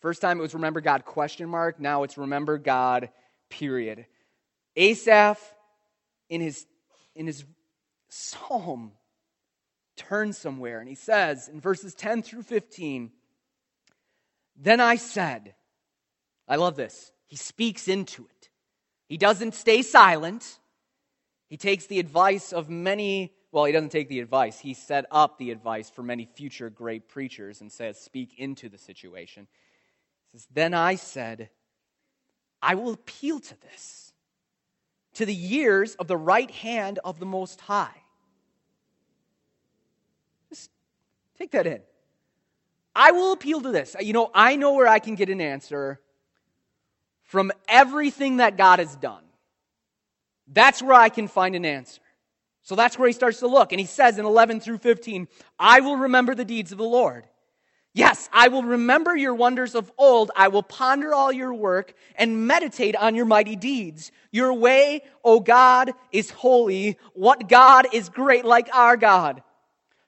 First 0.00 0.20
time 0.20 0.38
it 0.38 0.42
was 0.42 0.54
remember 0.54 0.80
God 0.80 1.04
question 1.04 1.48
mark, 1.48 1.78
now 1.78 2.02
it's 2.02 2.18
remember 2.18 2.58
God 2.58 3.10
period. 3.50 4.06
Asaph 4.76 5.38
in 6.28 6.40
his 6.40 6.66
in 7.14 7.26
his 7.26 7.44
psalm 8.08 8.92
turns 9.96 10.38
somewhere 10.38 10.80
and 10.80 10.88
he 10.88 10.94
says 10.94 11.48
in 11.48 11.60
verses 11.60 11.94
10 11.94 12.22
through 12.22 12.42
15 12.42 13.12
Then 14.56 14.80
I 14.80 14.96
said, 14.96 15.54
I 16.48 16.56
love 16.56 16.76
this. 16.76 17.12
He 17.26 17.36
speaks 17.36 17.86
into 17.86 18.24
it. 18.24 18.48
He 19.08 19.16
doesn't 19.16 19.54
stay 19.54 19.82
silent. 19.82 20.58
He 21.48 21.56
takes 21.56 21.86
the 21.86 21.98
advice 21.98 22.52
of 22.52 22.68
many, 22.68 23.34
well, 23.52 23.66
he 23.66 23.72
doesn't 23.72 23.90
take 23.90 24.08
the 24.08 24.20
advice. 24.20 24.58
He 24.58 24.72
set 24.72 25.04
up 25.10 25.36
the 25.36 25.50
advice 25.50 25.90
for 25.90 26.02
many 26.02 26.24
future 26.24 26.70
great 26.70 27.06
preachers 27.08 27.60
and 27.60 27.70
says, 27.70 28.00
Speak 28.00 28.38
into 28.38 28.70
the 28.70 28.78
situation. 28.78 29.46
He 30.24 30.38
says, 30.38 30.48
Then 30.50 30.72
I 30.72 30.94
said, 30.94 31.50
I 32.62 32.76
will 32.76 32.94
appeal 32.94 33.40
to 33.40 33.60
this, 33.60 34.14
to 35.14 35.26
the 35.26 35.34
years 35.34 35.94
of 35.96 36.06
the 36.08 36.16
right 36.16 36.50
hand 36.50 36.98
of 37.04 37.20
the 37.20 37.26
Most 37.26 37.60
High. 37.60 38.02
Just 40.48 40.70
take 41.38 41.50
that 41.50 41.66
in. 41.66 41.82
I 42.96 43.12
will 43.12 43.32
appeal 43.32 43.60
to 43.60 43.70
this. 43.70 43.94
You 44.00 44.14
know, 44.14 44.30
I 44.34 44.56
know 44.56 44.72
where 44.74 44.88
I 44.88 44.98
can 44.98 45.14
get 45.14 45.28
an 45.28 45.42
answer 45.42 46.00
from 47.24 47.52
everything 47.68 48.38
that 48.38 48.56
God 48.56 48.78
has 48.78 48.96
done. 48.96 49.24
That's 50.46 50.82
where 50.82 50.94
I 50.94 51.10
can 51.10 51.28
find 51.28 51.54
an 51.54 51.66
answer. 51.66 52.00
So 52.62 52.76
that's 52.76 52.98
where 52.98 53.08
he 53.08 53.12
starts 53.12 53.40
to 53.40 53.48
look. 53.48 53.72
And 53.72 53.80
he 53.80 53.86
says 53.86 54.18
in 54.18 54.24
11 54.24 54.60
through 54.60 54.78
15, 54.78 55.28
I 55.58 55.80
will 55.80 55.96
remember 55.96 56.34
the 56.34 56.44
deeds 56.44 56.72
of 56.72 56.78
the 56.78 56.84
Lord. 56.84 57.26
Yes, 57.94 58.30
I 58.32 58.48
will 58.48 58.62
remember 58.62 59.14
your 59.14 59.34
wonders 59.34 59.74
of 59.74 59.92
old. 59.98 60.30
I 60.34 60.48
will 60.48 60.62
ponder 60.62 61.12
all 61.12 61.30
your 61.30 61.52
work 61.52 61.92
and 62.14 62.46
meditate 62.46 62.96
on 62.96 63.14
your 63.14 63.26
mighty 63.26 63.54
deeds. 63.54 64.12
Your 64.30 64.54
way, 64.54 65.02
O 65.22 65.40
God, 65.40 65.92
is 66.10 66.30
holy. 66.30 66.98
What 67.12 67.48
God 67.48 67.88
is 67.92 68.08
great 68.08 68.46
like 68.46 68.74
our 68.74 68.96
God? 68.96 69.42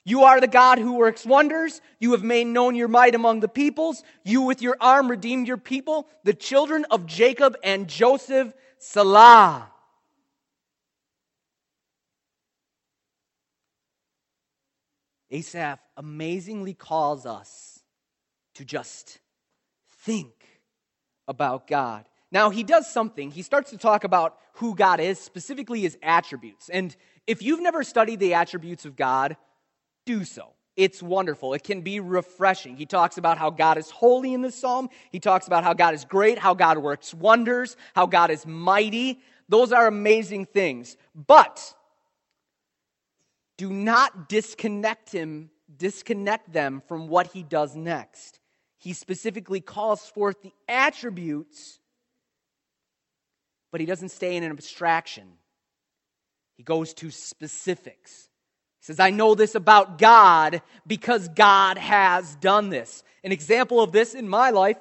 You 0.06 0.24
are 0.24 0.40
the 0.40 0.46
God 0.46 0.78
who 0.78 0.94
works 0.94 1.26
wonders. 1.26 1.82
You 1.98 2.12
have 2.12 2.22
made 2.22 2.46
known 2.46 2.74
your 2.74 2.88
might 2.88 3.14
among 3.14 3.40
the 3.40 3.48
peoples. 3.48 4.02
You 4.22 4.42
with 4.42 4.62
your 4.62 4.76
arm 4.80 5.10
redeemed 5.10 5.46
your 5.46 5.56
people, 5.58 6.06
the 6.24 6.34
children 6.34 6.86
of 6.90 7.06
Jacob 7.06 7.56
and 7.62 7.88
Joseph. 7.88 8.52
Selah. 8.78 9.70
Asaph 15.34 15.80
amazingly 15.96 16.74
calls 16.74 17.26
us 17.26 17.80
to 18.54 18.64
just 18.64 19.18
think 20.04 20.32
about 21.26 21.66
God. 21.66 22.08
Now, 22.30 22.50
he 22.50 22.62
does 22.62 22.90
something. 22.90 23.30
He 23.30 23.42
starts 23.42 23.70
to 23.70 23.78
talk 23.78 24.04
about 24.04 24.36
who 24.54 24.76
God 24.76 25.00
is, 25.00 25.18
specifically 25.18 25.80
his 25.80 25.98
attributes. 26.02 26.68
And 26.68 26.94
if 27.26 27.42
you've 27.42 27.60
never 27.60 27.82
studied 27.82 28.20
the 28.20 28.34
attributes 28.34 28.84
of 28.84 28.94
God, 28.94 29.36
do 30.06 30.24
so. 30.24 30.50
It's 30.76 31.02
wonderful. 31.02 31.54
It 31.54 31.64
can 31.64 31.80
be 31.80 31.98
refreshing. 32.00 32.76
He 32.76 32.86
talks 32.86 33.18
about 33.18 33.38
how 33.38 33.50
God 33.50 33.78
is 33.78 33.90
holy 33.90 34.34
in 34.34 34.42
this 34.42 34.56
psalm. 34.56 34.88
He 35.10 35.20
talks 35.20 35.46
about 35.46 35.64
how 35.64 35.72
God 35.72 35.94
is 35.94 36.04
great, 36.04 36.38
how 36.38 36.54
God 36.54 36.78
works 36.78 37.12
wonders, 37.12 37.76
how 37.94 38.06
God 38.06 38.30
is 38.30 38.46
mighty. 38.46 39.20
Those 39.48 39.72
are 39.72 39.86
amazing 39.86 40.46
things. 40.46 40.96
But 41.14 41.74
do 43.56 43.70
not 43.70 44.28
disconnect 44.28 45.10
him, 45.10 45.50
disconnect 45.76 46.52
them 46.52 46.82
from 46.88 47.08
what 47.08 47.28
he 47.28 47.42
does 47.42 47.76
next. 47.76 48.40
He 48.78 48.92
specifically 48.92 49.60
calls 49.60 50.06
forth 50.08 50.42
the 50.42 50.52
attributes, 50.68 51.78
but 53.72 53.80
he 53.80 53.86
doesn't 53.86 54.10
stay 54.10 54.36
in 54.36 54.42
an 54.42 54.50
abstraction. 54.50 55.24
He 56.56 56.62
goes 56.62 56.94
to 56.94 57.10
specifics 57.10 58.28
He 58.80 58.86
says, 58.86 59.00
I 59.00 59.10
know 59.10 59.34
this 59.34 59.54
about 59.54 59.98
God 59.98 60.62
because 60.86 61.28
God 61.28 61.78
has 61.78 62.36
done 62.36 62.68
this. 62.68 63.02
An 63.24 63.32
example 63.32 63.80
of 63.80 63.92
this 63.92 64.14
in 64.14 64.28
my 64.28 64.50
life 64.50 64.78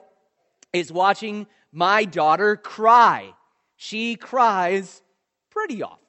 is 0.74 0.92
watching 0.92 1.48
my 1.72 2.06
daughter 2.06 2.56
cry. 2.56 3.34
She 3.78 4.16
cries 4.16 5.02
pretty 5.50 5.82
often. 5.82 6.03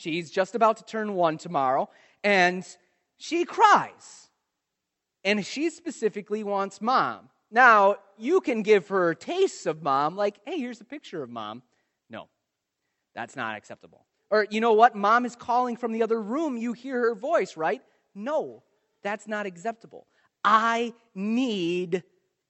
She's 0.00 0.30
just 0.30 0.54
about 0.54 0.78
to 0.78 0.84
turn 0.84 1.14
one 1.14 1.36
tomorrow, 1.36 1.90
and 2.24 2.66
she 3.18 3.44
cries. 3.44 4.30
And 5.24 5.44
she 5.44 5.68
specifically 5.68 6.42
wants 6.42 6.80
mom. 6.80 7.28
Now, 7.50 7.96
you 8.16 8.40
can 8.40 8.62
give 8.62 8.88
her 8.88 9.12
tastes 9.12 9.66
of 9.66 9.82
mom, 9.82 10.16
like, 10.16 10.40
hey, 10.46 10.58
here's 10.58 10.80
a 10.80 10.84
picture 10.84 11.22
of 11.22 11.28
mom. 11.28 11.62
No, 12.08 12.28
that's 13.14 13.36
not 13.36 13.58
acceptable. 13.58 14.06
Or, 14.30 14.46
you 14.48 14.62
know 14.62 14.72
what? 14.72 14.94
Mom 14.94 15.26
is 15.26 15.36
calling 15.36 15.76
from 15.76 15.92
the 15.92 16.02
other 16.02 16.22
room. 16.22 16.56
You 16.56 16.72
hear 16.72 16.98
her 17.08 17.14
voice, 17.14 17.58
right? 17.58 17.82
No, 18.14 18.62
that's 19.02 19.28
not 19.28 19.44
acceptable. 19.44 20.06
I 20.42 20.94
need 21.14 22.04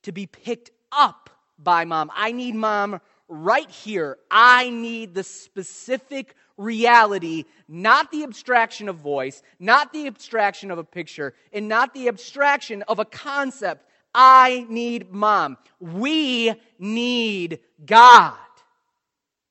to 0.04 0.12
be 0.12 0.26
picked 0.26 0.70
up 0.92 1.30
by 1.58 1.84
mom. 1.84 2.12
I 2.14 2.30
need 2.30 2.54
mom 2.54 3.00
right 3.30 3.70
here. 3.70 4.18
I 4.30 4.68
need 4.68 5.14
the 5.14 5.24
specific 5.24 6.34
reality, 6.58 7.44
not 7.68 8.10
the 8.10 8.24
abstraction 8.24 8.88
of 8.88 8.96
voice, 8.96 9.42
not 9.58 9.92
the 9.92 10.06
abstraction 10.06 10.70
of 10.70 10.78
a 10.78 10.84
picture, 10.84 11.32
and 11.52 11.68
not 11.68 11.94
the 11.94 12.08
abstraction 12.08 12.82
of 12.82 12.98
a 12.98 13.04
concept. 13.04 13.86
I 14.14 14.66
need 14.68 15.12
mom. 15.12 15.56
We 15.78 16.52
need 16.78 17.60
God 17.86 18.34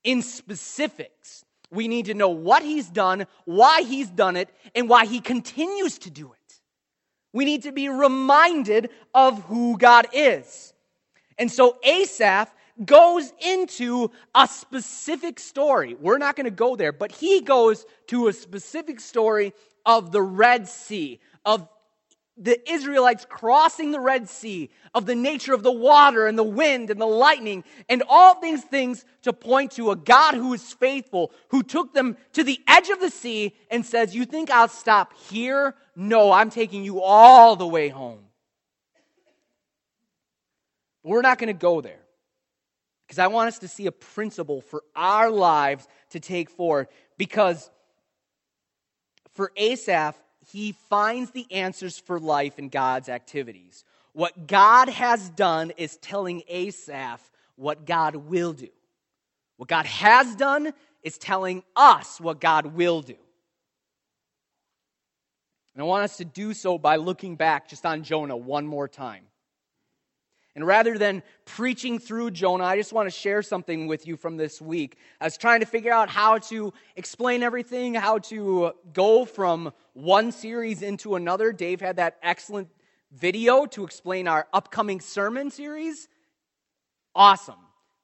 in 0.04 0.22
specifics. 0.22 1.46
We 1.72 1.88
need 1.88 2.06
to 2.06 2.14
know 2.14 2.30
what 2.30 2.64
he's 2.64 2.90
done, 2.90 3.26
why 3.46 3.82
he's 3.82 4.10
done 4.10 4.36
it, 4.36 4.50
and 4.76 4.90
why 4.90 5.06
he 5.06 5.22
continues 5.22 6.00
to 6.00 6.10
do 6.10 6.34
it. 6.34 6.60
We 7.32 7.46
need 7.46 7.64
to 7.64 7.72
be 7.72 7.90
reminded 7.90 8.90
of 9.14 9.44
who 9.44 9.78
God 9.78 10.08
is. 10.14 10.74
And 11.38 11.52
so 11.52 11.78
Asaph 11.84 12.54
goes 12.86 13.34
into 13.40 14.12
a 14.34 14.48
specific 14.48 15.40
story. 15.40 15.96
We're 15.96 16.18
not 16.18 16.36
going 16.36 16.46
to 16.46 16.52
go 16.52 16.76
there, 16.76 16.92
but 16.92 17.12
he 17.12 17.42
goes 17.42 17.86
to 18.08 18.28
a 18.28 18.34
specific 18.34 19.00
story 19.00 19.54
of 19.86 20.12
the 20.12 20.22
Red 20.22 20.68
Sea, 20.68 21.20
of 21.46 21.68
the 22.38 22.72
Israelites 22.72 23.26
crossing 23.28 23.92
the 23.92 24.00
Red 24.00 24.30
Sea, 24.30 24.70
of 24.94 25.06
the 25.06 25.16
nature 25.16 25.54
of 25.54 25.62
the 25.62 25.72
water 25.72 26.26
and 26.26 26.38
the 26.38 26.44
wind 26.44 26.90
and 26.90 27.00
the 27.00 27.06
lightning, 27.06 27.66
and 27.90 28.02
all 28.08 28.40
these 28.40 28.64
things 28.64 29.04
to 29.24 29.34
point 29.34 29.72
to 29.72 29.92
a 29.92 29.96
God 29.96 30.36
who 30.36 30.54
is 30.54 30.74
faithful, 30.74 31.32
who 31.50 31.64
took 31.64 31.94
them 31.94 32.16
to 32.34 32.44
the 32.44 32.60
edge 32.68 32.90
of 32.90 33.02
the 33.02 33.10
sea 33.10 33.56
and 33.70 33.86
says, 33.86 34.16
You 34.16 34.26
think 34.26 34.50
I'll 34.50 34.70
stop 34.70 35.14
here? 35.30 35.76
No, 35.96 36.32
I'm 36.32 36.50
taking 36.50 36.86
you 36.86 37.02
all 37.02 37.58
the 37.58 37.68
way 37.68 37.90
home. 37.90 38.20
We're 41.04 41.22
not 41.22 41.40
going 41.40 41.48
to 41.48 41.60
go 41.60 41.82
there 41.82 42.00
because 43.10 43.18
I 43.18 43.26
want 43.26 43.48
us 43.48 43.58
to 43.60 43.68
see 43.68 43.88
a 43.88 43.92
principle 43.92 44.62
for 44.62 44.84
our 44.96 45.32
lives 45.32 45.88
to 46.12 46.20
take 46.20 46.48
forward. 46.48 46.90
Because 47.18 47.72
for 49.34 49.52
Asaph, 49.58 50.16
he 50.52 50.74
finds 50.92 51.32
the 51.32 51.52
answers 51.52 51.98
for 51.98 52.20
life 52.20 52.60
in 52.60 52.70
God's 52.70 53.10
activities. 53.10 53.84
What 54.14 54.46
God 54.46 54.90
has 54.90 55.28
done 55.32 55.72
is 55.76 55.98
telling 55.98 56.44
Asaph 56.48 57.32
what 57.56 57.88
God 57.88 58.16
will 58.16 58.54
do. 58.54 58.70
What 59.58 59.70
God 59.70 59.88
has 59.88 60.36
done 60.36 60.72
is 61.02 61.18
telling 61.18 61.64
us 61.76 62.22
what 62.22 62.40
God 62.40 62.68
will 62.68 63.02
do. 63.02 63.18
And 65.74 65.82
I 65.82 65.84
want 65.84 66.04
us 66.04 66.18
to 66.18 66.26
do 66.26 66.54
so 66.54 66.78
by 66.78 66.98
looking 66.98 67.38
back 67.38 67.70
just 67.70 67.88
on 67.88 68.04
Jonah 68.04 68.38
one 68.38 68.68
more 68.68 68.88
time. 68.88 69.29
And 70.56 70.66
rather 70.66 70.98
than 70.98 71.24
preaching 71.46 72.00
through 72.00 72.32
Jonah, 72.32 72.64
I 72.64 72.76
just 72.76 72.92
want 72.92 73.08
to 73.08 73.12
share 73.12 73.42
something 73.42 73.88
with 73.88 74.08
you 74.08 74.18
from 74.18 74.38
this 74.38 74.62
week. 74.62 74.98
I 75.22 75.26
was 75.26 75.38
trying 75.38 75.60
to 75.60 75.66
figure 75.66 75.94
out 75.94 76.10
how 76.10 76.40
to 76.40 76.74
explain 76.96 77.44
everything, 77.44 77.94
how 77.94 78.18
to 78.20 78.74
go 78.92 79.26
from 79.26 79.72
one 79.94 80.32
series 80.32 80.82
into 80.82 81.16
another. 81.16 81.52
Dave 81.52 81.82
had 81.82 81.98
that 81.98 82.18
excellent 82.24 82.68
video 83.12 83.66
to 83.68 83.84
explain 83.84 84.28
our 84.28 84.48
upcoming 84.52 85.02
sermon 85.02 85.52
series. 85.52 86.08
Awesome. 87.16 87.56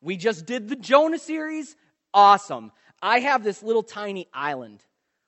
We 0.01 0.17
just 0.17 0.45
did 0.45 0.69
the 0.69 0.75
Jonah 0.75 1.19
series. 1.19 1.75
Awesome. 2.13 2.71
I 3.01 3.19
have 3.19 3.43
this 3.43 3.63
little 3.63 3.83
tiny 3.83 4.27
island 4.33 4.83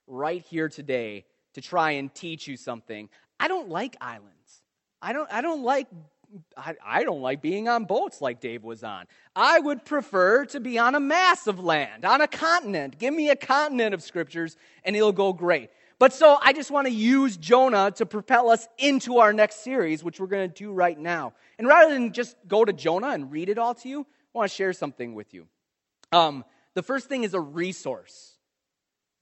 right 0.07 0.43
here 0.49 0.69
today 0.69 1.25
to 1.53 1.61
try 1.61 1.91
and 1.91 2.13
teach 2.13 2.47
you 2.47 2.57
something. 2.57 3.09
I 3.39 3.47
don't 3.47 3.69
like 3.69 3.95
islands. 3.99 4.61
I 5.01 5.13
don't, 5.13 5.31
I 5.31 5.41
don't 5.41 5.63
like 5.63 5.87
I, 6.55 6.75
I 6.83 7.03
don't 7.03 7.21
like 7.21 7.41
being 7.41 7.67
on 7.67 7.85
boats 7.85 8.21
like 8.21 8.41
Dave 8.41 8.63
was 8.63 8.83
on. 8.83 9.05
I 9.35 9.59
would 9.59 9.85
prefer 9.85 10.45
to 10.47 10.59
be 10.59 10.77
on 10.77 10.95
a 10.95 10.99
mass 10.99 11.47
of 11.47 11.59
land, 11.59 12.05
on 12.05 12.21
a 12.21 12.27
continent. 12.27 12.97
Give 12.99 13.13
me 13.13 13.29
a 13.29 13.35
continent 13.35 13.93
of 13.93 14.03
scriptures 14.03 14.57
and 14.83 14.95
it'll 14.95 15.11
go 15.11 15.33
great. 15.33 15.69
But 15.99 16.13
so 16.13 16.37
I 16.41 16.53
just 16.53 16.69
want 16.69 16.87
to 16.87 16.93
use 16.93 17.37
Jonah 17.37 17.91
to 17.91 18.05
propel 18.05 18.49
us 18.49 18.67
into 18.77 19.17
our 19.17 19.33
next 19.33 19.63
series, 19.63 20.03
which 20.03 20.19
we're 20.19 20.27
going 20.27 20.49
to 20.49 20.53
do 20.53 20.71
right 20.71 20.97
now. 20.97 21.33
And 21.57 21.67
rather 21.67 21.93
than 21.93 22.13
just 22.13 22.35
go 22.47 22.63
to 22.63 22.73
Jonah 22.73 23.09
and 23.09 23.31
read 23.31 23.49
it 23.49 23.57
all 23.57 23.73
to 23.75 23.89
you, 23.89 24.01
I 24.01 24.37
want 24.37 24.51
to 24.51 24.55
share 24.55 24.73
something 24.73 25.15
with 25.15 25.33
you. 25.33 25.47
Um, 26.11 26.45
the 26.75 26.83
first 26.83 27.07
thing 27.07 27.23
is 27.23 27.33
a 27.33 27.39
resource 27.39 28.36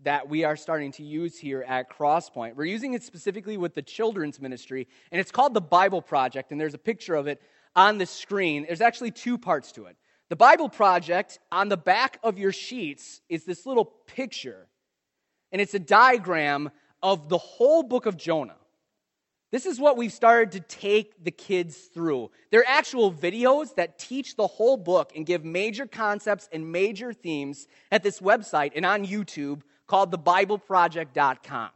that 0.01 0.29
we 0.29 0.43
are 0.43 0.55
starting 0.55 0.91
to 0.93 1.03
use 1.03 1.37
here 1.37 1.63
at 1.67 1.89
Crosspoint. 1.89 2.55
We're 2.55 2.65
using 2.65 2.93
it 2.93 3.03
specifically 3.03 3.57
with 3.57 3.73
the 3.73 3.81
children's 3.81 4.39
ministry, 4.39 4.87
and 5.11 5.19
it's 5.19 5.31
called 5.31 5.53
the 5.53 5.61
Bible 5.61 6.01
Project, 6.01 6.51
and 6.51 6.59
there's 6.59 6.73
a 6.73 6.79
picture 6.79 7.15
of 7.15 7.27
it 7.27 7.41
on 7.75 7.97
the 7.97 8.05
screen. 8.05 8.65
There's 8.67 8.81
actually 8.81 9.11
two 9.11 9.37
parts 9.37 9.71
to 9.73 9.85
it. 9.85 9.97
The 10.29 10.35
Bible 10.35 10.69
Project, 10.69 11.39
on 11.51 11.69
the 11.69 11.77
back 11.77 12.19
of 12.23 12.37
your 12.37 12.51
sheets, 12.51 13.21
is 13.29 13.45
this 13.45 13.65
little 13.65 13.85
picture, 13.85 14.67
and 15.51 15.61
it's 15.61 15.73
a 15.73 15.79
diagram 15.79 16.71
of 17.01 17.29
the 17.29 17.37
whole 17.37 17.83
book 17.83 18.05
of 18.05 18.17
Jonah. 18.17 18.57
This 19.51 19.65
is 19.65 19.79
what 19.79 19.95
we've 19.95 20.11
started 20.11 20.51
to 20.53 20.59
take 20.59 21.23
the 21.23 21.31
kids 21.31 21.77
through. 21.77 22.31
They're 22.51 22.67
actual 22.67 23.11
videos 23.13 23.75
that 23.75 23.97
teach 23.99 24.35
the 24.35 24.47
whole 24.47 24.75
book 24.75 25.13
and 25.15 25.25
give 25.25 25.45
major 25.45 25.85
concepts 25.85 26.49
and 26.51 26.71
major 26.71 27.13
themes 27.13 27.67
at 27.91 28.03
this 28.03 28.19
website 28.19 28.71
and 28.75 28.85
on 28.85 29.05
YouTube 29.05 29.61
called 29.87 30.11
thebibleproject.com. 30.11 31.69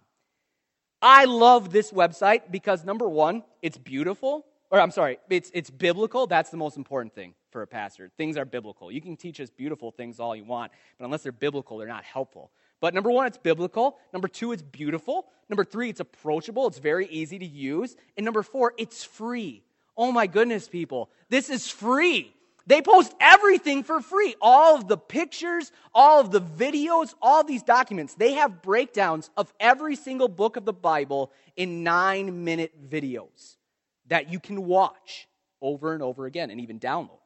I 1.01 1.25
love 1.25 1.71
this 1.71 1.91
website 1.91 2.51
because 2.51 2.83
number 2.83 3.07
one, 3.07 3.43
it's 3.61 3.77
beautiful. 3.77 4.45
Or 4.71 4.79
I'm 4.79 4.91
sorry, 4.91 5.17
it's, 5.29 5.49
it's 5.53 5.69
biblical. 5.69 6.27
That's 6.27 6.49
the 6.49 6.57
most 6.57 6.77
important 6.77 7.15
thing 7.15 7.33
for 7.51 7.61
a 7.61 7.67
pastor. 7.67 8.11
Things 8.17 8.37
are 8.37 8.45
biblical. 8.45 8.91
You 8.91 9.01
can 9.01 9.15
teach 9.15 9.39
us 9.39 9.49
beautiful 9.49 9.91
things 9.91 10.19
all 10.19 10.35
you 10.35 10.43
want, 10.43 10.71
but 10.97 11.05
unless 11.05 11.23
they're 11.23 11.31
biblical, 11.31 11.77
they're 11.77 11.87
not 11.87 12.03
helpful. 12.03 12.51
But 12.81 12.93
number 12.93 13.11
one, 13.11 13.27
it's 13.27 13.37
biblical. 13.37 13.97
Number 14.13 14.27
two, 14.27 14.51
it's 14.51 14.61
beautiful. 14.61 15.27
Number 15.49 15.65
three, 15.65 15.89
it's 15.89 15.99
approachable. 15.99 16.67
It's 16.67 16.77
very 16.77 17.07
easy 17.07 17.39
to 17.39 17.45
use. 17.45 17.95
And 18.15 18.23
number 18.23 18.43
four, 18.43 18.73
it's 18.77 19.03
free. 19.03 19.63
Oh 19.97 20.11
my 20.11 20.27
goodness, 20.27 20.67
people. 20.67 21.09
This 21.29 21.49
is 21.49 21.69
free. 21.69 22.33
They 22.69 22.83
post 22.83 23.15
everything 23.19 23.81
for 23.83 23.99
free. 23.99 24.35
All 24.39 24.75
of 24.75 24.87
the 24.87 24.95
pictures, 24.95 25.71
all 25.91 26.21
of 26.21 26.29
the 26.29 26.39
videos, 26.39 27.15
all 27.19 27.43
these 27.43 27.63
documents. 27.63 28.13
They 28.13 28.33
have 28.33 28.61
breakdowns 28.61 29.31
of 29.35 29.51
every 29.59 29.95
single 29.95 30.27
book 30.27 30.55
of 30.55 30.65
the 30.65 30.73
Bible 30.73 31.31
in 31.57 31.81
nine 31.83 32.43
minute 32.43 32.87
videos 32.87 33.57
that 34.05 34.31
you 34.31 34.39
can 34.39 34.67
watch 34.67 35.27
over 35.61 35.95
and 35.95 36.03
over 36.03 36.27
again 36.27 36.51
and 36.51 36.61
even 36.61 36.79
download. 36.79 37.17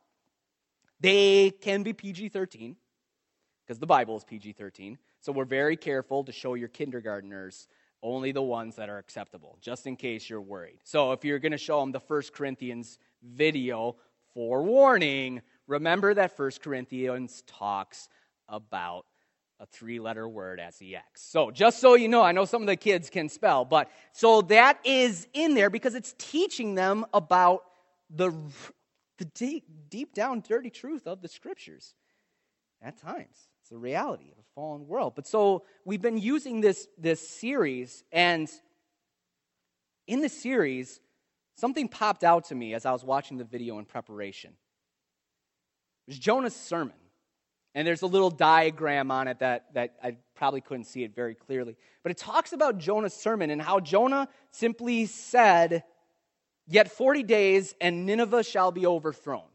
They 1.01 1.51
can 1.51 1.83
be 1.83 1.91
PG 1.91 2.29
13 2.29 2.77
because 3.67 3.79
the 3.79 3.85
Bible 3.85 4.15
is 4.15 4.23
PG 4.23 4.53
13. 4.53 4.97
So 5.19 5.33
we're 5.33 5.43
very 5.43 5.75
careful 5.75 6.23
to 6.23 6.31
show 6.31 6.53
your 6.53 6.69
kindergarteners 6.69 7.67
only 8.01 8.31
the 8.31 8.41
ones 8.41 8.77
that 8.77 8.87
are 8.87 8.97
acceptable, 8.97 9.57
just 9.59 9.87
in 9.87 9.97
case 9.97 10.29
you're 10.29 10.39
worried. 10.39 10.79
So 10.85 11.11
if 11.11 11.25
you're 11.25 11.39
going 11.39 11.51
to 11.51 11.57
show 11.57 11.81
them 11.81 11.91
the 11.91 11.99
First 11.99 12.31
Corinthians 12.31 12.97
video, 13.21 13.97
forewarning, 14.33 15.41
remember 15.67 16.13
that 16.13 16.35
First 16.35 16.61
Corinthians 16.61 17.43
talks 17.47 18.09
about 18.47 19.05
a 19.59 19.65
three 19.65 19.99
letter 19.99 20.27
word 20.27 20.59
as 20.59 20.77
the 20.77 20.95
X. 20.95 21.21
So, 21.21 21.51
just 21.51 21.79
so 21.79 21.95
you 21.95 22.07
know, 22.07 22.21
I 22.21 22.31
know 22.31 22.45
some 22.45 22.61
of 22.61 22.67
the 22.67 22.75
kids 22.75 23.09
can 23.09 23.29
spell, 23.29 23.65
but 23.65 23.89
so 24.11 24.41
that 24.43 24.79
is 24.83 25.27
in 25.33 25.53
there 25.53 25.69
because 25.69 25.95
it's 25.95 26.13
teaching 26.17 26.75
them 26.75 27.05
about 27.13 27.63
the, 28.09 28.33
the 29.17 29.25
deep, 29.25 29.63
deep 29.89 30.13
down 30.13 30.43
dirty 30.47 30.69
truth 30.69 31.07
of 31.07 31.21
the 31.21 31.27
scriptures. 31.27 31.95
At 32.81 32.97
times, 32.97 33.47
it's 33.61 33.69
the 33.69 33.77
reality 33.77 34.25
of 34.31 34.37
a 34.37 34.43
fallen 34.55 34.87
world. 34.87 35.13
But 35.15 35.25
so 35.25 35.63
we've 35.85 36.01
been 36.01 36.17
using 36.17 36.59
this, 36.59 36.87
this 36.97 37.25
series, 37.25 38.03
and 38.11 38.49
in 40.05 40.19
the 40.19 40.27
series, 40.27 40.99
something 41.55 41.87
popped 41.87 42.23
out 42.23 42.45
to 42.45 42.55
me 42.55 42.73
as 42.73 42.85
I 42.85 42.91
was 42.91 43.03
watching 43.03 43.37
the 43.37 43.43
video 43.43 43.79
in 43.79 43.85
preparation. 43.85 44.51
It 46.07 46.11
was 46.11 46.19
Jonah's 46.19 46.55
sermon. 46.55 46.95
And 47.75 47.87
there's 47.87 48.03
a 48.03 48.07
little 48.07 48.29
diagram 48.29 49.09
on 49.09 49.27
it 49.27 49.39
that, 49.39 49.73
that 49.73 49.95
I 50.03 50.17
probably 50.35 50.61
couldn't 50.61 50.83
see 50.83 51.03
it 51.03 51.15
very 51.15 51.33
clearly. 51.33 51.75
But 52.03 52.11
it 52.11 52.17
talks 52.17 52.53
about 52.53 52.77
Jonah's 52.77 53.13
sermon 53.13 53.49
and 53.49 53.61
how 53.61 53.79
Jonah 53.79 54.27
simply 54.51 55.07
said, 55.07 55.83
Yet 56.67 56.91
40 56.91 57.23
days 57.23 57.75
and 57.81 58.05
Nineveh 58.05 58.43
shall 58.43 58.71
be 58.71 58.85
overthrown. 58.85 59.47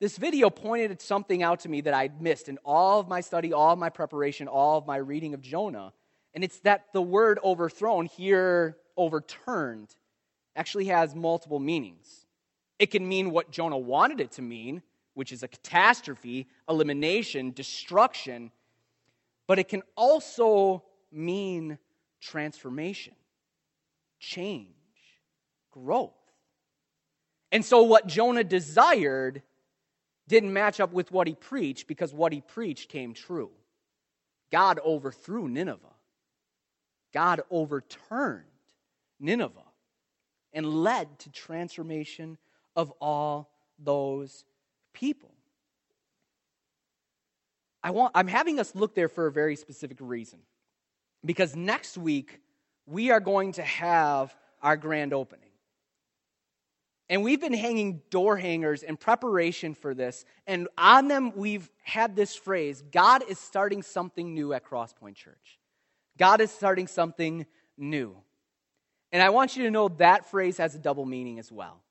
This 0.00 0.16
video 0.16 0.48
pointed 0.48 1.02
something 1.02 1.42
out 1.42 1.60
to 1.60 1.68
me 1.68 1.82
that 1.82 1.92
I'd 1.92 2.22
missed 2.22 2.48
in 2.48 2.58
all 2.64 3.00
of 3.00 3.08
my 3.08 3.20
study, 3.20 3.52
all 3.52 3.74
of 3.74 3.78
my 3.78 3.90
preparation, 3.90 4.48
all 4.48 4.78
of 4.78 4.86
my 4.86 4.96
reading 4.96 5.34
of 5.34 5.42
Jonah. 5.42 5.92
And 6.32 6.42
it's 6.42 6.58
that 6.60 6.86
the 6.94 7.02
word 7.02 7.38
overthrown 7.44 8.06
here, 8.06 8.78
overturned, 8.96 9.94
actually 10.56 10.86
has 10.86 11.14
multiple 11.14 11.58
meanings. 11.58 12.26
It 12.78 12.90
can 12.90 13.06
mean 13.06 13.30
what 13.30 13.50
Jonah 13.50 13.78
wanted 13.78 14.20
it 14.20 14.32
to 14.32 14.42
mean, 14.42 14.82
which 15.14 15.32
is 15.32 15.42
a 15.42 15.48
catastrophe, 15.48 16.48
elimination, 16.68 17.52
destruction, 17.52 18.50
but 19.46 19.58
it 19.58 19.68
can 19.68 19.82
also 19.96 20.84
mean 21.12 21.78
transformation, 22.20 23.14
change, 24.18 24.68
growth. 25.70 26.12
And 27.52 27.64
so, 27.64 27.82
what 27.82 28.06
Jonah 28.06 28.44
desired 28.44 29.42
didn't 30.28 30.52
match 30.52 30.78
up 30.78 30.92
with 30.92 31.10
what 31.10 31.26
he 31.26 31.34
preached 31.34 31.88
because 31.88 32.14
what 32.14 32.32
he 32.32 32.40
preached 32.40 32.88
came 32.88 33.12
true. 33.12 33.50
God 34.52 34.78
overthrew 34.84 35.48
Nineveh, 35.48 35.96
God 37.12 37.42
overturned 37.50 38.44
Nineveh 39.18 39.69
and 40.52 40.66
led 40.66 41.18
to 41.20 41.30
transformation 41.30 42.38
of 42.76 42.92
all 43.00 43.50
those 43.78 44.44
people. 44.92 45.32
I 47.82 47.90
want, 47.90 48.12
I'm 48.14 48.28
having 48.28 48.60
us 48.60 48.74
look 48.74 48.94
there 48.94 49.08
for 49.08 49.26
a 49.26 49.32
very 49.32 49.56
specific 49.56 49.98
reason. 50.00 50.40
Because 51.24 51.54
next 51.54 51.96
week, 51.98 52.40
we 52.86 53.10
are 53.10 53.20
going 53.20 53.52
to 53.52 53.62
have 53.62 54.34
our 54.62 54.76
grand 54.76 55.12
opening. 55.12 55.50
And 57.08 57.24
we've 57.24 57.40
been 57.40 57.52
hanging 57.52 58.02
door 58.10 58.36
hangers 58.36 58.82
in 58.82 58.96
preparation 58.96 59.74
for 59.74 59.94
this. 59.94 60.24
And 60.46 60.68
on 60.78 61.08
them, 61.08 61.32
we've 61.34 61.68
had 61.82 62.14
this 62.14 62.36
phrase 62.36 62.82
God 62.92 63.24
is 63.28 63.38
starting 63.38 63.82
something 63.82 64.34
new 64.34 64.52
at 64.52 64.64
Crosspoint 64.64 65.16
Church. 65.16 65.58
God 66.18 66.40
is 66.40 66.50
starting 66.50 66.86
something 66.86 67.46
new. 67.76 68.16
And 69.12 69.22
I 69.22 69.30
want 69.30 69.56
you 69.56 69.64
to 69.64 69.70
know 69.70 69.88
that 69.88 70.30
phrase 70.30 70.58
has 70.58 70.74
a 70.74 70.78
double 70.78 71.04
meaning 71.04 71.38
as 71.38 71.50
well. 71.50 71.82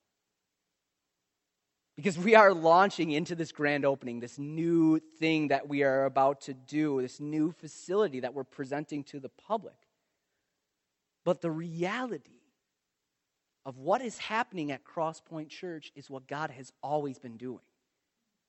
Because 1.96 2.16
we 2.18 2.34
are 2.34 2.54
launching 2.54 3.10
into 3.10 3.34
this 3.34 3.52
grand 3.52 3.84
opening, 3.84 4.20
this 4.20 4.38
new 4.38 5.00
thing 5.18 5.48
that 5.48 5.68
we 5.68 5.82
are 5.82 6.06
about 6.06 6.40
to 6.42 6.54
do, 6.54 7.02
this 7.02 7.20
new 7.20 7.52
facility 7.52 8.20
that 8.20 8.32
we're 8.32 8.44
presenting 8.44 9.04
to 9.04 9.20
the 9.20 9.28
public. 9.28 9.74
But 11.24 11.42
the 11.42 11.50
reality 11.50 12.40
of 13.66 13.76
what 13.76 14.00
is 14.00 14.16
happening 14.16 14.72
at 14.72 14.84
Crosspoint 14.84 15.50
Church 15.50 15.92
is 15.94 16.08
what 16.08 16.26
God 16.26 16.50
has 16.50 16.72
always 16.82 17.18
been 17.18 17.36
doing. 17.36 17.60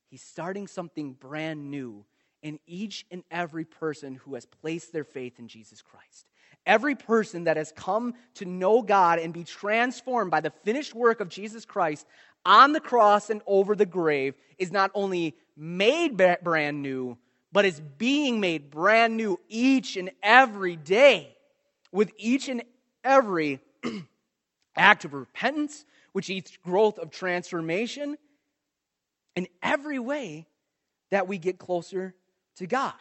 He's 0.09 0.21
starting 0.21 0.67
something 0.67 1.13
brand 1.13 1.69
new 1.69 2.05
in 2.41 2.59
each 2.65 3.05
and 3.11 3.23
every 3.29 3.65
person 3.65 4.15
who 4.15 4.35
has 4.35 4.45
placed 4.45 4.93
their 4.93 5.03
faith 5.03 5.39
in 5.39 5.47
Jesus 5.49 5.81
Christ. 5.81 6.30
Every 6.65 6.95
person 6.95 7.45
that 7.45 7.57
has 7.57 7.71
come 7.71 8.13
to 8.35 8.45
know 8.45 8.81
God 8.81 9.19
and 9.19 9.33
be 9.33 9.43
transformed 9.43 10.29
by 10.29 10.41
the 10.41 10.53
finished 10.63 10.93
work 10.93 11.19
of 11.19 11.29
Jesus 11.29 11.65
Christ 11.65 12.05
on 12.45 12.73
the 12.73 12.79
cross 12.79 13.29
and 13.29 13.41
over 13.47 13.75
the 13.75 13.85
grave 13.85 14.35
is 14.57 14.71
not 14.71 14.91
only 14.93 15.35
made 15.55 16.17
brand 16.17 16.81
new, 16.81 17.17
but 17.51 17.65
is 17.65 17.81
being 17.97 18.39
made 18.39 18.69
brand 18.69 19.17
new 19.17 19.39
each 19.49 19.97
and 19.97 20.11
every 20.23 20.75
day 20.75 21.35
with 21.91 22.11
each 22.17 22.47
and 22.47 22.63
every 23.03 23.59
act 24.75 25.05
of 25.05 25.13
repentance, 25.13 25.85
which 26.13 26.29
each 26.29 26.61
growth 26.61 26.97
of 26.97 27.11
transformation, 27.11 28.17
in 29.35 29.47
every 29.61 29.99
way 29.99 30.47
that 31.09 31.27
we 31.27 31.37
get 31.37 31.57
closer 31.57 32.13
to 32.55 32.67
God. 32.67 32.93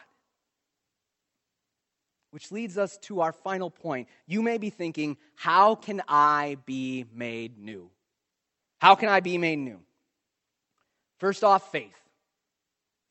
Which 2.31 2.51
leads 2.51 2.77
us 2.77 2.97
to 3.03 3.21
our 3.21 3.33
final 3.33 3.69
point. 3.69 4.07
You 4.25 4.41
may 4.41 4.57
be 4.57 4.69
thinking, 4.69 5.17
how 5.35 5.75
can 5.75 6.01
I 6.07 6.57
be 6.65 7.05
made 7.13 7.59
new? 7.59 7.89
How 8.79 8.95
can 8.95 9.09
I 9.09 9.19
be 9.19 9.37
made 9.37 9.59
new? 9.59 9.79
First 11.19 11.43
off, 11.43 11.71
faith. 11.71 11.99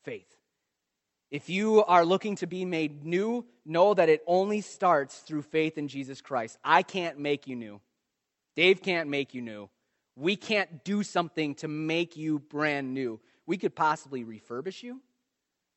Faith. 0.03 0.27
If 1.29 1.49
you 1.49 1.83
are 1.85 2.03
looking 2.03 2.35
to 2.37 2.47
be 2.47 2.65
made 2.65 3.05
new, 3.05 3.45
know 3.65 3.93
that 3.93 4.09
it 4.09 4.21
only 4.27 4.59
starts 4.59 5.19
through 5.19 5.43
faith 5.43 5.77
in 5.77 5.87
Jesus 5.87 6.19
Christ. 6.19 6.57
I 6.63 6.83
can't 6.83 7.19
make 7.19 7.47
you 7.47 7.55
new. 7.55 7.79
Dave 8.55 8.81
can't 8.81 9.07
make 9.07 9.33
you 9.33 9.41
new. 9.41 9.69
We 10.17 10.35
can't 10.35 10.83
do 10.83 11.03
something 11.03 11.55
to 11.55 11.69
make 11.69 12.17
you 12.17 12.39
brand 12.39 12.93
new. 12.93 13.21
We 13.45 13.57
could 13.57 13.75
possibly 13.75 14.25
refurbish 14.25 14.83
you, 14.83 14.99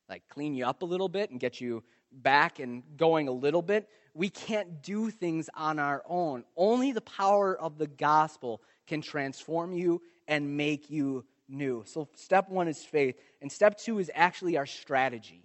like 0.09 0.23
clean 0.27 0.55
you 0.55 0.65
up 0.65 0.81
a 0.81 0.85
little 0.85 1.07
bit 1.07 1.29
and 1.29 1.39
get 1.39 1.61
you 1.61 1.83
back 2.15 2.59
and 2.59 2.83
going 2.97 3.27
a 3.27 3.31
little 3.31 3.61
bit. 3.61 3.87
We 4.13 4.29
can't 4.29 4.81
do 4.81 5.11
things 5.11 5.49
on 5.53 5.79
our 5.79 6.01
own. 6.07 6.45
Only 6.55 6.91
the 6.91 7.01
power 7.01 7.55
of 7.55 7.77
the 7.77 7.87
gospel 7.87 8.61
can 8.87 9.01
transform 9.01 9.73
you 9.73 10.01
and 10.27 10.57
make 10.57 10.89
you 10.89 11.25
new. 11.47 11.83
So, 11.85 12.07
step 12.15 12.49
one 12.49 12.67
is 12.67 12.83
faith, 12.83 13.19
and 13.41 13.51
step 13.51 13.77
two 13.77 13.99
is 13.99 14.09
actually 14.13 14.57
our 14.57 14.65
strategy 14.65 15.43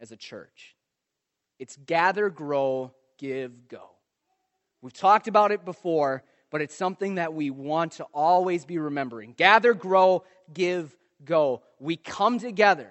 as 0.00 0.12
a 0.12 0.16
church 0.16 0.76
it's 1.60 1.76
gather, 1.76 2.30
grow, 2.30 2.90
give, 3.18 3.68
go. 3.68 3.90
We've 4.80 4.94
talked 4.94 5.28
about 5.28 5.52
it 5.52 5.64
before, 5.64 6.24
but 6.50 6.62
it's 6.62 6.74
something 6.74 7.16
that 7.16 7.34
we 7.34 7.50
want 7.50 7.92
to 7.92 8.04
always 8.14 8.64
be 8.64 8.78
remembering. 8.78 9.34
Gather, 9.36 9.74
grow, 9.74 10.24
give, 10.52 10.96
go. 11.22 11.62
We 11.78 11.96
come 11.96 12.38
together 12.38 12.88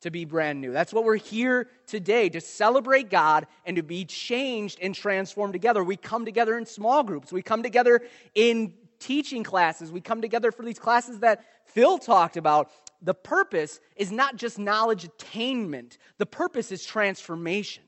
to 0.00 0.10
be 0.10 0.24
brand 0.24 0.60
new. 0.60 0.72
That's 0.72 0.92
what 0.92 1.04
we're 1.04 1.16
here 1.16 1.68
today 1.86 2.28
to 2.28 2.40
celebrate 2.40 3.10
God 3.10 3.46
and 3.64 3.76
to 3.76 3.82
be 3.82 4.04
changed 4.04 4.78
and 4.80 4.94
transformed 4.94 5.52
together. 5.52 5.82
We 5.82 5.96
come 5.96 6.24
together 6.24 6.56
in 6.56 6.66
small 6.66 7.02
groups, 7.02 7.32
we 7.32 7.42
come 7.42 7.62
together 7.62 8.00
in 8.34 8.74
teaching 8.98 9.44
classes, 9.44 9.90
we 9.90 10.00
come 10.00 10.20
together 10.20 10.52
for 10.52 10.64
these 10.64 10.78
classes 10.78 11.20
that 11.20 11.44
Phil 11.66 11.98
talked 11.98 12.36
about. 12.36 12.70
The 13.02 13.14
purpose 13.14 13.80
is 13.96 14.10
not 14.10 14.36
just 14.36 14.58
knowledge 14.58 15.04
attainment, 15.04 15.98
the 16.18 16.26
purpose 16.26 16.72
is 16.72 16.84
transformation. 16.84 17.84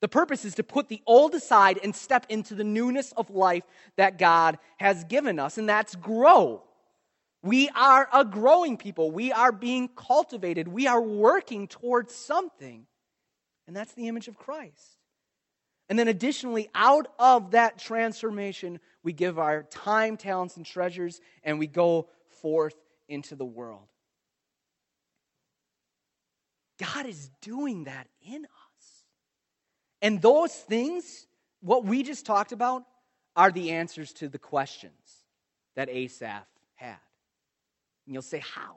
The 0.00 0.08
purpose 0.08 0.44
is 0.44 0.56
to 0.56 0.64
put 0.64 0.88
the 0.88 1.00
old 1.06 1.32
aside 1.32 1.78
and 1.82 1.94
step 1.94 2.26
into 2.28 2.56
the 2.56 2.64
newness 2.64 3.12
of 3.16 3.30
life 3.30 3.62
that 3.96 4.18
God 4.18 4.58
has 4.78 5.04
given 5.04 5.38
us, 5.38 5.58
and 5.58 5.68
that's 5.68 5.94
grow. 5.94 6.64
We 7.42 7.68
are 7.70 8.08
a 8.12 8.24
growing 8.24 8.76
people. 8.76 9.10
We 9.10 9.32
are 9.32 9.50
being 9.50 9.88
cultivated. 9.88 10.68
We 10.68 10.86
are 10.86 11.00
working 11.00 11.66
towards 11.66 12.14
something, 12.14 12.86
and 13.66 13.76
that's 13.76 13.92
the 13.94 14.06
image 14.08 14.28
of 14.28 14.36
Christ. 14.36 14.98
And 15.88 15.98
then, 15.98 16.08
additionally, 16.08 16.70
out 16.74 17.08
of 17.18 17.50
that 17.50 17.78
transformation, 17.78 18.78
we 19.02 19.12
give 19.12 19.38
our 19.38 19.64
time, 19.64 20.16
talents, 20.16 20.56
and 20.56 20.64
treasures, 20.64 21.20
and 21.42 21.58
we 21.58 21.66
go 21.66 22.08
forth 22.40 22.76
into 23.08 23.34
the 23.34 23.44
world. 23.44 23.88
God 26.78 27.06
is 27.06 27.30
doing 27.40 27.84
that 27.84 28.06
in 28.22 28.44
us. 28.44 29.04
And 30.00 30.22
those 30.22 30.54
things, 30.54 31.26
what 31.60 31.84
we 31.84 32.02
just 32.02 32.24
talked 32.24 32.52
about, 32.52 32.84
are 33.36 33.50
the 33.50 33.72
answers 33.72 34.12
to 34.14 34.28
the 34.28 34.38
questions 34.38 34.92
that 35.74 35.88
Asaph 35.88 36.46
had. 36.74 36.96
And 38.12 38.14
you'll 38.14 38.22
say, 38.22 38.42
How? 38.54 38.76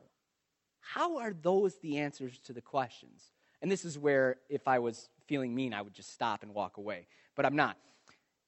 How 0.79 1.17
are 1.17 1.33
those 1.33 1.75
the 1.79 1.97
answers 1.97 2.39
to 2.45 2.53
the 2.53 2.61
questions? 2.61 3.33
And 3.61 3.69
this 3.69 3.83
is 3.83 3.99
where, 3.99 4.37
if 4.47 4.65
I 4.65 4.79
was 4.79 5.09
feeling 5.27 5.53
mean, 5.53 5.73
I 5.73 5.81
would 5.81 5.93
just 5.93 6.13
stop 6.13 6.41
and 6.41 6.53
walk 6.53 6.77
away. 6.77 7.07
But 7.35 7.45
I'm 7.45 7.57
not. 7.57 7.75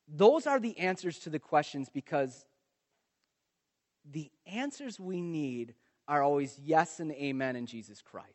Those 0.07 0.47
are 0.47 0.61
the 0.61 0.79
answers 0.79 1.19
to 1.19 1.29
the 1.29 1.39
questions 1.39 1.89
because 1.93 2.45
the 4.09 4.31
answers 4.45 4.97
we 4.97 5.21
need 5.21 5.73
are 6.07 6.23
always 6.23 6.57
yes 6.63 7.01
and 7.01 7.11
amen 7.11 7.57
in 7.57 7.65
Jesus 7.65 8.01
Christ. 8.01 8.29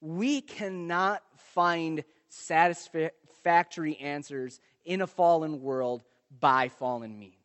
We 0.00 0.40
cannot 0.40 1.24
find 1.54 2.04
satisfactory 2.28 3.96
answers 3.96 4.60
in 4.84 5.00
a 5.00 5.08
fallen 5.08 5.60
world 5.60 6.04
by 6.38 6.68
fallen 6.68 7.18
means. 7.18 7.39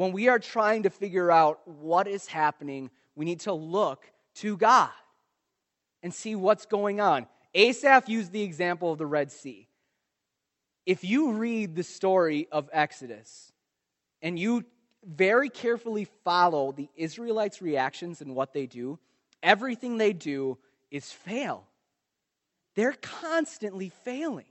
When 0.00 0.12
we 0.12 0.28
are 0.28 0.38
trying 0.38 0.84
to 0.84 0.88
figure 0.88 1.30
out 1.30 1.60
what 1.68 2.08
is 2.08 2.26
happening, 2.26 2.88
we 3.14 3.26
need 3.26 3.40
to 3.40 3.52
look 3.52 4.10
to 4.36 4.56
God 4.56 4.88
and 6.02 6.14
see 6.14 6.34
what's 6.34 6.64
going 6.64 7.02
on. 7.02 7.26
Asaph 7.54 8.08
used 8.08 8.32
the 8.32 8.40
example 8.40 8.90
of 8.90 8.96
the 8.96 9.04
Red 9.04 9.30
Sea. 9.30 9.68
If 10.86 11.04
you 11.04 11.32
read 11.32 11.76
the 11.76 11.82
story 11.82 12.48
of 12.50 12.70
Exodus 12.72 13.52
and 14.22 14.38
you 14.38 14.64
very 15.04 15.50
carefully 15.50 16.06
follow 16.24 16.72
the 16.72 16.88
Israelites' 16.96 17.60
reactions 17.60 18.22
and 18.22 18.34
what 18.34 18.54
they 18.54 18.64
do, 18.64 18.98
everything 19.42 19.98
they 19.98 20.14
do 20.14 20.56
is 20.90 21.12
fail 21.12 21.66
they're 22.74 22.96
constantly 23.02 23.90
failing. 23.90 24.46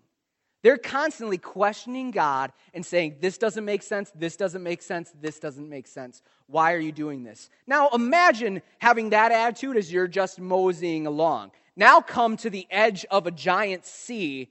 They're 0.62 0.78
constantly 0.78 1.38
questioning 1.38 2.12
God 2.12 2.52
and 2.74 2.86
saying, 2.86 3.18
This 3.22 3.38
doesn't 3.38 3.64
make 3.64 3.82
sense, 3.82 4.12
this 4.14 4.36
doesn't 4.36 4.64
make 4.64 4.82
sense, 4.82 5.12
this 5.22 5.40
doesn't 5.40 5.70
make 5.70 5.88
sense. 5.88 6.22
Why 6.48 6.74
are 6.74 6.80
you 6.80 6.92
doing 6.92 7.24
this? 7.24 7.50
Now 7.66 7.90
imagine 7.90 8.62
having 8.80 9.12
that 9.12 9.32
attitude 9.32 9.78
as 9.78 9.92
you're 9.92 10.08
just 10.08 10.40
moseying 10.40 11.08
along. 11.08 11.52
Now 11.76 12.02
come 12.02 12.36
to 12.38 12.50
the 12.50 12.68
edge 12.70 13.06
of 13.10 13.26
a 13.26 13.32
giant 13.32 13.86
sea 13.86 14.50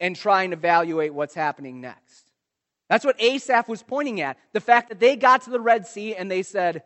and 0.00 0.14
try 0.14 0.42
and 0.42 0.52
evaluate 0.52 1.14
what's 1.14 1.34
happening 1.34 1.80
next. 1.80 2.30
That's 2.90 3.04
what 3.04 3.20
Asaph 3.20 3.68
was 3.68 3.82
pointing 3.82 4.20
at. 4.20 4.36
The 4.52 4.60
fact 4.60 4.90
that 4.90 5.00
they 5.00 5.16
got 5.16 5.42
to 5.42 5.50
the 5.50 5.60
Red 5.60 5.86
Sea 5.86 6.14
and 6.14 6.30
they 6.30 6.42
said, 6.42 6.82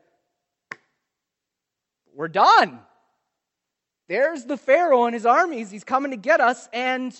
We're 2.14 2.28
done. 2.28 2.80
There's 4.08 4.44
the 4.44 4.56
Pharaoh 4.56 5.04
and 5.04 5.14
his 5.14 5.26
armies. 5.26 5.70
He's 5.70 5.84
coming 5.84 6.12
to 6.12 6.16
get 6.16 6.40
us, 6.40 6.68
and 6.72 7.14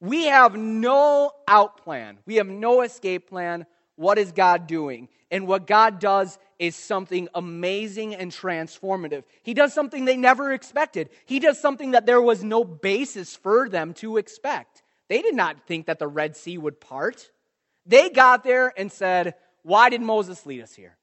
we 0.00 0.26
have 0.26 0.56
no 0.56 1.30
out 1.48 1.78
plan. 1.78 2.18
We 2.26 2.36
have 2.36 2.46
no 2.46 2.82
escape 2.82 3.28
plan. 3.28 3.66
What 3.96 4.18
is 4.18 4.32
God 4.32 4.66
doing? 4.66 5.08
And 5.30 5.46
what 5.46 5.66
God 5.66 5.98
does 5.98 6.38
is 6.58 6.76
something 6.76 7.28
amazing 7.34 8.14
and 8.14 8.30
transformative. 8.30 9.24
He 9.42 9.54
does 9.54 9.72
something 9.72 10.04
they 10.04 10.16
never 10.16 10.52
expected. 10.52 11.10
He 11.24 11.40
does 11.40 11.58
something 11.58 11.92
that 11.92 12.06
there 12.06 12.20
was 12.20 12.44
no 12.44 12.64
basis 12.64 13.34
for 13.34 13.68
them 13.68 13.94
to 13.94 14.16
expect. 14.16 14.82
They 15.08 15.22
did 15.22 15.34
not 15.34 15.66
think 15.66 15.86
that 15.86 15.98
the 15.98 16.08
Red 16.08 16.36
Sea 16.36 16.58
would 16.58 16.80
part. 16.80 17.30
They 17.86 18.10
got 18.10 18.44
there 18.44 18.72
and 18.76 18.92
said, 18.92 19.34
Why 19.62 19.90
did 19.90 20.00
Moses 20.00 20.44
lead 20.46 20.62
us 20.62 20.74
here? 20.74 20.96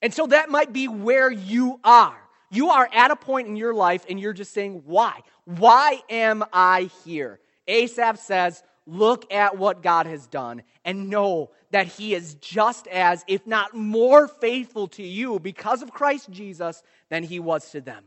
And 0.00 0.12
so 0.12 0.26
that 0.26 0.50
might 0.50 0.72
be 0.72 0.88
where 0.88 1.30
you 1.30 1.80
are. 1.84 2.21
You 2.52 2.70
are 2.70 2.88
at 2.92 3.10
a 3.10 3.16
point 3.16 3.48
in 3.48 3.56
your 3.56 3.74
life 3.74 4.04
and 4.08 4.20
you're 4.20 4.32
just 4.32 4.52
saying, 4.52 4.82
Why? 4.84 5.20
Why 5.44 6.00
am 6.08 6.44
I 6.52 6.90
here? 7.04 7.40
Asaph 7.66 8.18
says, 8.18 8.62
look 8.86 9.32
at 9.32 9.56
what 9.56 9.82
God 9.82 10.06
has 10.06 10.26
done 10.26 10.62
and 10.84 11.08
know 11.08 11.50
that 11.70 11.86
He 11.86 12.14
is 12.14 12.34
just 12.34 12.86
as, 12.88 13.24
if 13.26 13.46
not 13.46 13.74
more 13.74 14.28
faithful 14.28 14.88
to 14.88 15.02
you 15.02 15.38
because 15.38 15.82
of 15.82 15.92
Christ 15.92 16.30
Jesus 16.30 16.82
than 17.08 17.22
He 17.22 17.40
was 17.40 17.70
to 17.70 17.80
them. 17.80 18.04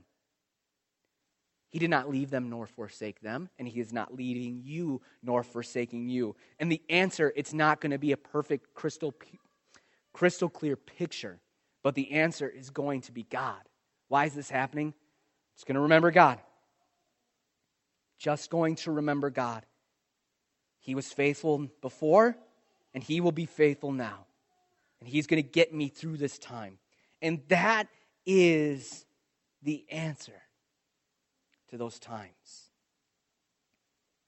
He 1.70 1.80
did 1.80 1.90
not 1.90 2.10
leave 2.10 2.30
them 2.30 2.50
nor 2.50 2.68
forsake 2.68 3.20
them, 3.20 3.50
and 3.60 3.68
He 3.68 3.80
is 3.80 3.92
not 3.92 4.14
leaving 4.14 4.62
you 4.64 5.02
nor 5.24 5.44
forsaking 5.44 6.08
you. 6.08 6.36
And 6.60 6.72
the 6.72 6.82
answer, 6.90 7.34
it's 7.36 7.54
not 7.54 7.82
going 7.82 7.92
to 7.92 7.98
be 7.98 8.12
a 8.12 8.18
perfect, 8.18 8.74
crystal, 8.74 9.14
crystal 10.14 10.50
clear 10.50 10.76
picture, 10.76 11.40
but 11.84 11.96
the 11.96 12.12
answer 12.12 12.48
is 12.48 12.70
going 12.70 13.02
to 13.02 13.12
be 13.12 13.24
God. 13.24 13.62
Why 14.08 14.26
is 14.26 14.34
this 14.34 14.50
happening? 14.50 14.94
It's 15.56 15.64
going 15.64 15.76
to 15.76 15.82
remember 15.82 16.12
God. 16.12 16.40
Just 18.18 18.50
going 18.50 18.76
to 18.78 18.92
remember 18.92 19.30
God. 19.30 19.66
He 20.80 20.96
was 20.96 21.12
faithful 21.12 21.70
before, 21.82 22.38
and 22.94 23.04
He 23.04 23.22
will 23.22 23.32
be 23.32 23.46
faithful 23.46 23.92
now. 23.92 24.26
And 25.00 25.10
He's 25.10 25.28
going 25.28 25.42
to 25.42 25.50
get 25.50 25.74
me 25.74 25.88
through 25.90 26.18
this 26.18 26.38
time. 26.38 26.78
And 27.22 27.42
that 27.48 27.88
is 28.26 29.06
the 29.62 29.86
answer 29.92 30.42
to 31.70 31.78
those 31.78 32.00
times. 32.00 32.70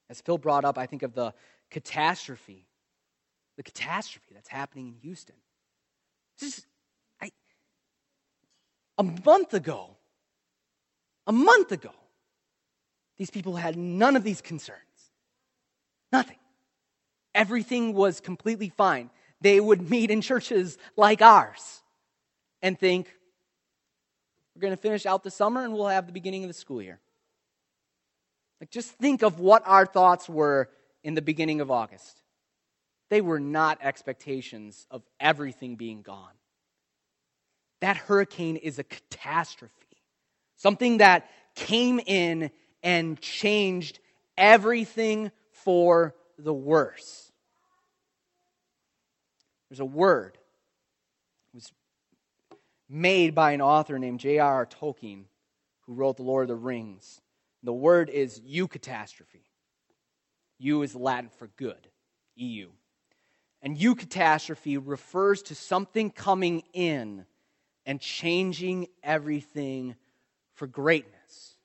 As 0.10 0.22
Phil 0.22 0.38
brought 0.38 0.66
up, 0.66 0.78
I 0.78 0.86
think 0.86 1.04
of 1.04 1.14
the 1.14 1.34
catastrophe, 1.70 2.66
the 3.58 3.64
catastrophe 3.64 4.34
that's 4.34 4.48
happening 4.48 4.88
in 4.88 4.96
Houston. 4.96 5.36
This 6.40 6.60
is, 6.60 6.66
a 8.98 9.04
month 9.04 9.54
ago, 9.54 9.96
a 11.26 11.32
month 11.32 11.72
ago, 11.72 11.92
these 13.18 13.30
people 13.30 13.56
had 13.56 13.78
none 13.78 14.16
of 14.16 14.24
these 14.24 14.42
concerns. 14.42 14.82
Nothing 16.12 16.38
everything 17.38 17.94
was 17.94 18.20
completely 18.20 18.70
fine. 18.70 19.10
They 19.40 19.60
would 19.62 19.90
meet 19.90 20.10
in 20.10 20.22
churches 20.22 20.78
like 20.98 21.22
ours 21.22 21.84
and 22.64 22.78
think, 22.78 23.08
we're 24.56 24.62
going 24.62 24.74
to 24.74 24.82
finish 24.82 25.06
out 25.06 25.24
the 25.24 25.30
summer 25.30 25.64
and 25.64 25.72
we'll 25.72 25.88
have 25.88 26.08
the 26.08 26.12
beginning 26.12 26.44
of 26.44 26.48
the 26.48 26.56
school 26.56 26.82
year. 26.82 27.00
Like, 28.60 28.72
just 28.72 28.90
think 28.94 29.22
of 29.22 29.40
what 29.40 29.62
our 29.68 29.86
thoughts 29.86 30.28
were 30.28 30.70
in 31.04 31.14
the 31.14 31.22
beginning 31.22 31.62
of 31.62 31.70
August. 31.70 32.24
They 33.12 33.22
were 33.22 33.40
not 33.40 33.78
expectations 33.84 34.88
of 34.90 35.04
everything 35.20 35.76
being 35.76 36.02
gone. 36.02 36.34
That 37.82 37.98
hurricane 37.98 38.56
is 38.56 38.80
a 38.80 38.84
catastrophe, 38.84 39.74
something 40.56 40.98
that 40.98 41.30
came 41.56 42.00
in 42.00 42.52
and 42.82 43.20
changed 43.20 44.00
everything 44.38 45.32
for 45.52 46.16
the 46.38 46.54
worse. 46.54 47.32
There's 49.70 49.80
a 49.80 49.86
word. 49.86 50.38
It 51.54 51.56
was 51.56 51.72
made 52.90 53.36
by 53.36 53.52
an 53.52 53.62
author 53.62 54.00
named 54.00 54.20
J.R.R. 54.20 54.66
Tolkien, 54.66 55.26
who 55.82 55.94
wrote 55.94 56.18
The 56.18 56.24
Lord 56.24 56.44
of 56.44 56.48
the 56.50 56.64
Rings. 56.64 57.22
The 57.64 57.74
word 57.74 58.10
is 58.10 58.40
eucatastrophe. 58.42 59.44
Eu 60.60 60.82
is 60.82 60.96
Latin 60.96 61.30
for 61.38 61.48
good, 61.58 61.90
EU. 62.36 62.70
And 63.62 63.78
eucatastrophe 63.78 64.82
refers 64.84 65.42
to 65.44 65.56
something 65.56 66.12
coming 66.12 66.64
in 66.74 67.26
and 67.88 68.02
changing 68.02 68.88
everything 69.02 69.96
for 70.54 70.68
greatness. 70.68 71.56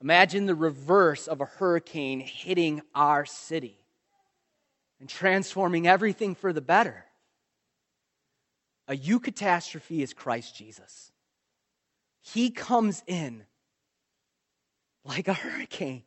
Imagine 0.00 0.46
the 0.46 0.54
reverse 0.54 1.26
of 1.26 1.40
a 1.40 1.46
hurricane 1.46 2.20
hitting 2.20 2.82
our 2.94 3.24
city 3.24 3.78
and 5.00 5.08
transforming 5.08 5.88
everything 5.88 6.34
for 6.34 6.52
the 6.52 6.60
better. 6.60 7.04
A 8.86 8.94
you 8.94 9.18
eucatastrophe 9.18 10.00
is 10.02 10.12
Christ 10.12 10.54
Jesus. 10.54 11.10
He 12.20 12.50
comes 12.50 13.02
in 13.06 13.44
like 15.04 15.28
a 15.28 15.34
hurricane 15.34 16.04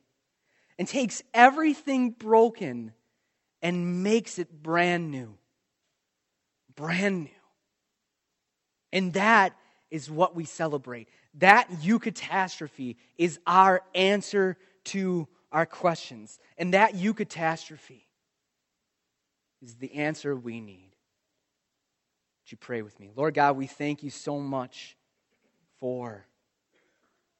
and 0.77 0.87
takes 0.87 1.23
everything 1.33 2.11
broken 2.11 2.93
and 3.61 4.03
makes 4.03 4.37
it 4.37 4.63
brand 4.63 5.09
new. 5.09 5.37
Brand 6.75 7.23
new. 7.23 7.40
And 8.91 9.13
that 9.13 9.55
is 9.89 10.09
what 10.09 10.35
we 10.35 10.45
celebrate. 10.45 11.09
That 11.35 11.69
eucatastrophe 11.69 12.95
is 13.17 13.39
our 13.45 13.81
answer 13.93 14.57
to 14.85 15.27
our 15.51 15.65
questions. 15.65 16.39
And 16.57 16.73
that 16.73 16.93
eucatastrophe 16.93 18.03
is 19.61 19.75
the 19.75 19.93
answer 19.93 20.35
we 20.35 20.59
need 20.59 20.91
Would 22.43 22.51
you 22.51 22.57
pray 22.57 22.81
with 22.81 22.99
me? 22.99 23.11
Lord 23.15 23.33
God, 23.33 23.57
we 23.57 23.67
thank 23.67 24.03
you 24.03 24.09
so 24.09 24.39
much 24.39 24.97
for 25.79 26.25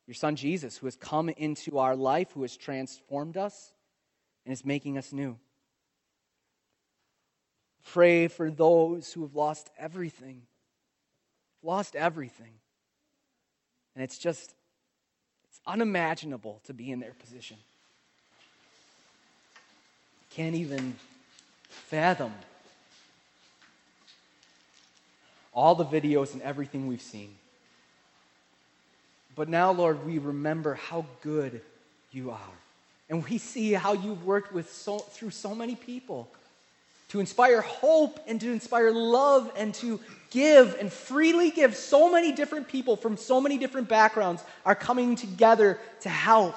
your 0.07 0.15
son 0.15 0.35
Jesus, 0.35 0.77
who 0.77 0.87
has 0.87 0.95
come 0.95 1.29
into 1.29 1.77
our 1.77 1.95
life, 1.95 2.31
who 2.33 2.41
has 2.41 2.57
transformed 2.57 3.37
us, 3.37 3.73
and 4.45 4.51
is 4.51 4.65
making 4.65 4.97
us 4.97 5.13
new. 5.13 5.37
Pray 7.85 8.27
for 8.27 8.51
those 8.51 9.13
who 9.13 9.21
have 9.21 9.35
lost 9.35 9.69
everything. 9.77 10.43
Lost 11.63 11.95
everything. 11.95 12.51
And 13.95 14.03
it's 14.03 14.17
just, 14.17 14.53
it's 15.49 15.59
unimaginable 15.67 16.61
to 16.65 16.73
be 16.73 16.91
in 16.91 16.99
their 16.99 17.13
position. 17.13 17.57
Can't 20.31 20.55
even 20.55 20.95
fathom 21.69 22.33
all 25.53 25.75
the 25.75 25.85
videos 25.85 26.33
and 26.33 26.41
everything 26.41 26.87
we've 26.87 27.01
seen. 27.01 27.35
But 29.35 29.49
now, 29.49 29.71
Lord, 29.71 30.05
we 30.05 30.17
remember 30.17 30.75
how 30.75 31.05
good 31.21 31.61
you 32.11 32.31
are. 32.31 32.39
And 33.09 33.25
we 33.25 33.37
see 33.37 33.73
how 33.73 33.93
you've 33.93 34.25
worked 34.25 34.53
with 34.53 34.71
so, 34.71 34.99
through 34.99 35.31
so 35.31 35.53
many 35.53 35.75
people 35.75 36.29
to 37.11 37.19
inspire 37.19 37.61
hope 37.61 38.19
and 38.27 38.39
to 38.39 38.51
inspire 38.51 38.91
love 38.91 39.51
and 39.55 39.73
to 39.75 39.99
give 40.29 40.77
and 40.79 40.91
freely 40.91 41.51
give. 41.51 41.75
So 41.75 42.11
many 42.11 42.31
different 42.31 42.67
people 42.67 42.95
from 42.95 43.17
so 43.17 43.41
many 43.41 43.57
different 43.57 43.89
backgrounds 43.89 44.43
are 44.65 44.75
coming 44.75 45.15
together 45.15 45.79
to 46.01 46.09
help. 46.09 46.55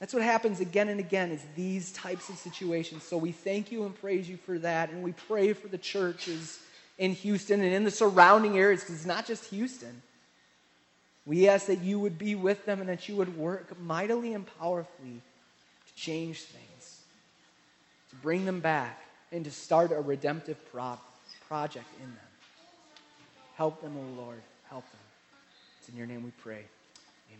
That's 0.00 0.14
what 0.14 0.22
happens 0.22 0.60
again 0.60 0.88
and 0.88 0.98
again 0.98 1.30
is 1.30 1.42
these 1.56 1.92
types 1.92 2.28
of 2.30 2.36
situations. 2.36 3.02
So 3.02 3.16
we 3.16 3.32
thank 3.32 3.70
you 3.70 3.84
and 3.84 3.94
praise 4.00 4.28
you 4.28 4.38
for 4.38 4.58
that 4.58 4.90
and 4.90 5.02
we 5.02 5.12
pray 5.12 5.52
for 5.52 5.68
the 5.68 5.78
churches 5.78 6.58
in 6.98 7.12
Houston 7.12 7.60
and 7.62 7.72
in 7.72 7.84
the 7.84 7.90
surrounding 7.90 8.56
areas, 8.56 8.80
because 8.80 8.96
it's 8.96 9.06
not 9.06 9.26
just 9.26 9.44
Houston. 9.46 10.02
We 11.26 11.48
ask 11.48 11.66
that 11.66 11.80
you 11.80 11.98
would 12.00 12.18
be 12.18 12.34
with 12.34 12.64
them 12.66 12.80
and 12.80 12.88
that 12.88 13.08
you 13.08 13.16
would 13.16 13.36
work 13.36 13.78
mightily 13.80 14.32
and 14.34 14.46
powerfully 14.58 15.20
to 15.86 15.94
change 15.96 16.42
things, 16.42 16.63
to 18.14 18.22
bring 18.22 18.44
them 18.44 18.60
back, 18.60 19.00
and 19.32 19.44
to 19.44 19.50
start 19.50 19.92
a 19.92 20.00
redemptive 20.00 20.56
pro- 20.70 20.98
project 21.48 21.86
in 22.00 22.06
them. 22.06 22.30
Help 23.56 23.80
them, 23.82 23.96
O 23.96 24.00
oh 24.00 24.22
Lord. 24.22 24.42
Help 24.68 24.88
them. 24.90 25.00
It's 25.80 25.88
in 25.88 25.96
your 25.96 26.06
name 26.06 26.22
we 26.22 26.30
pray. 26.30 26.64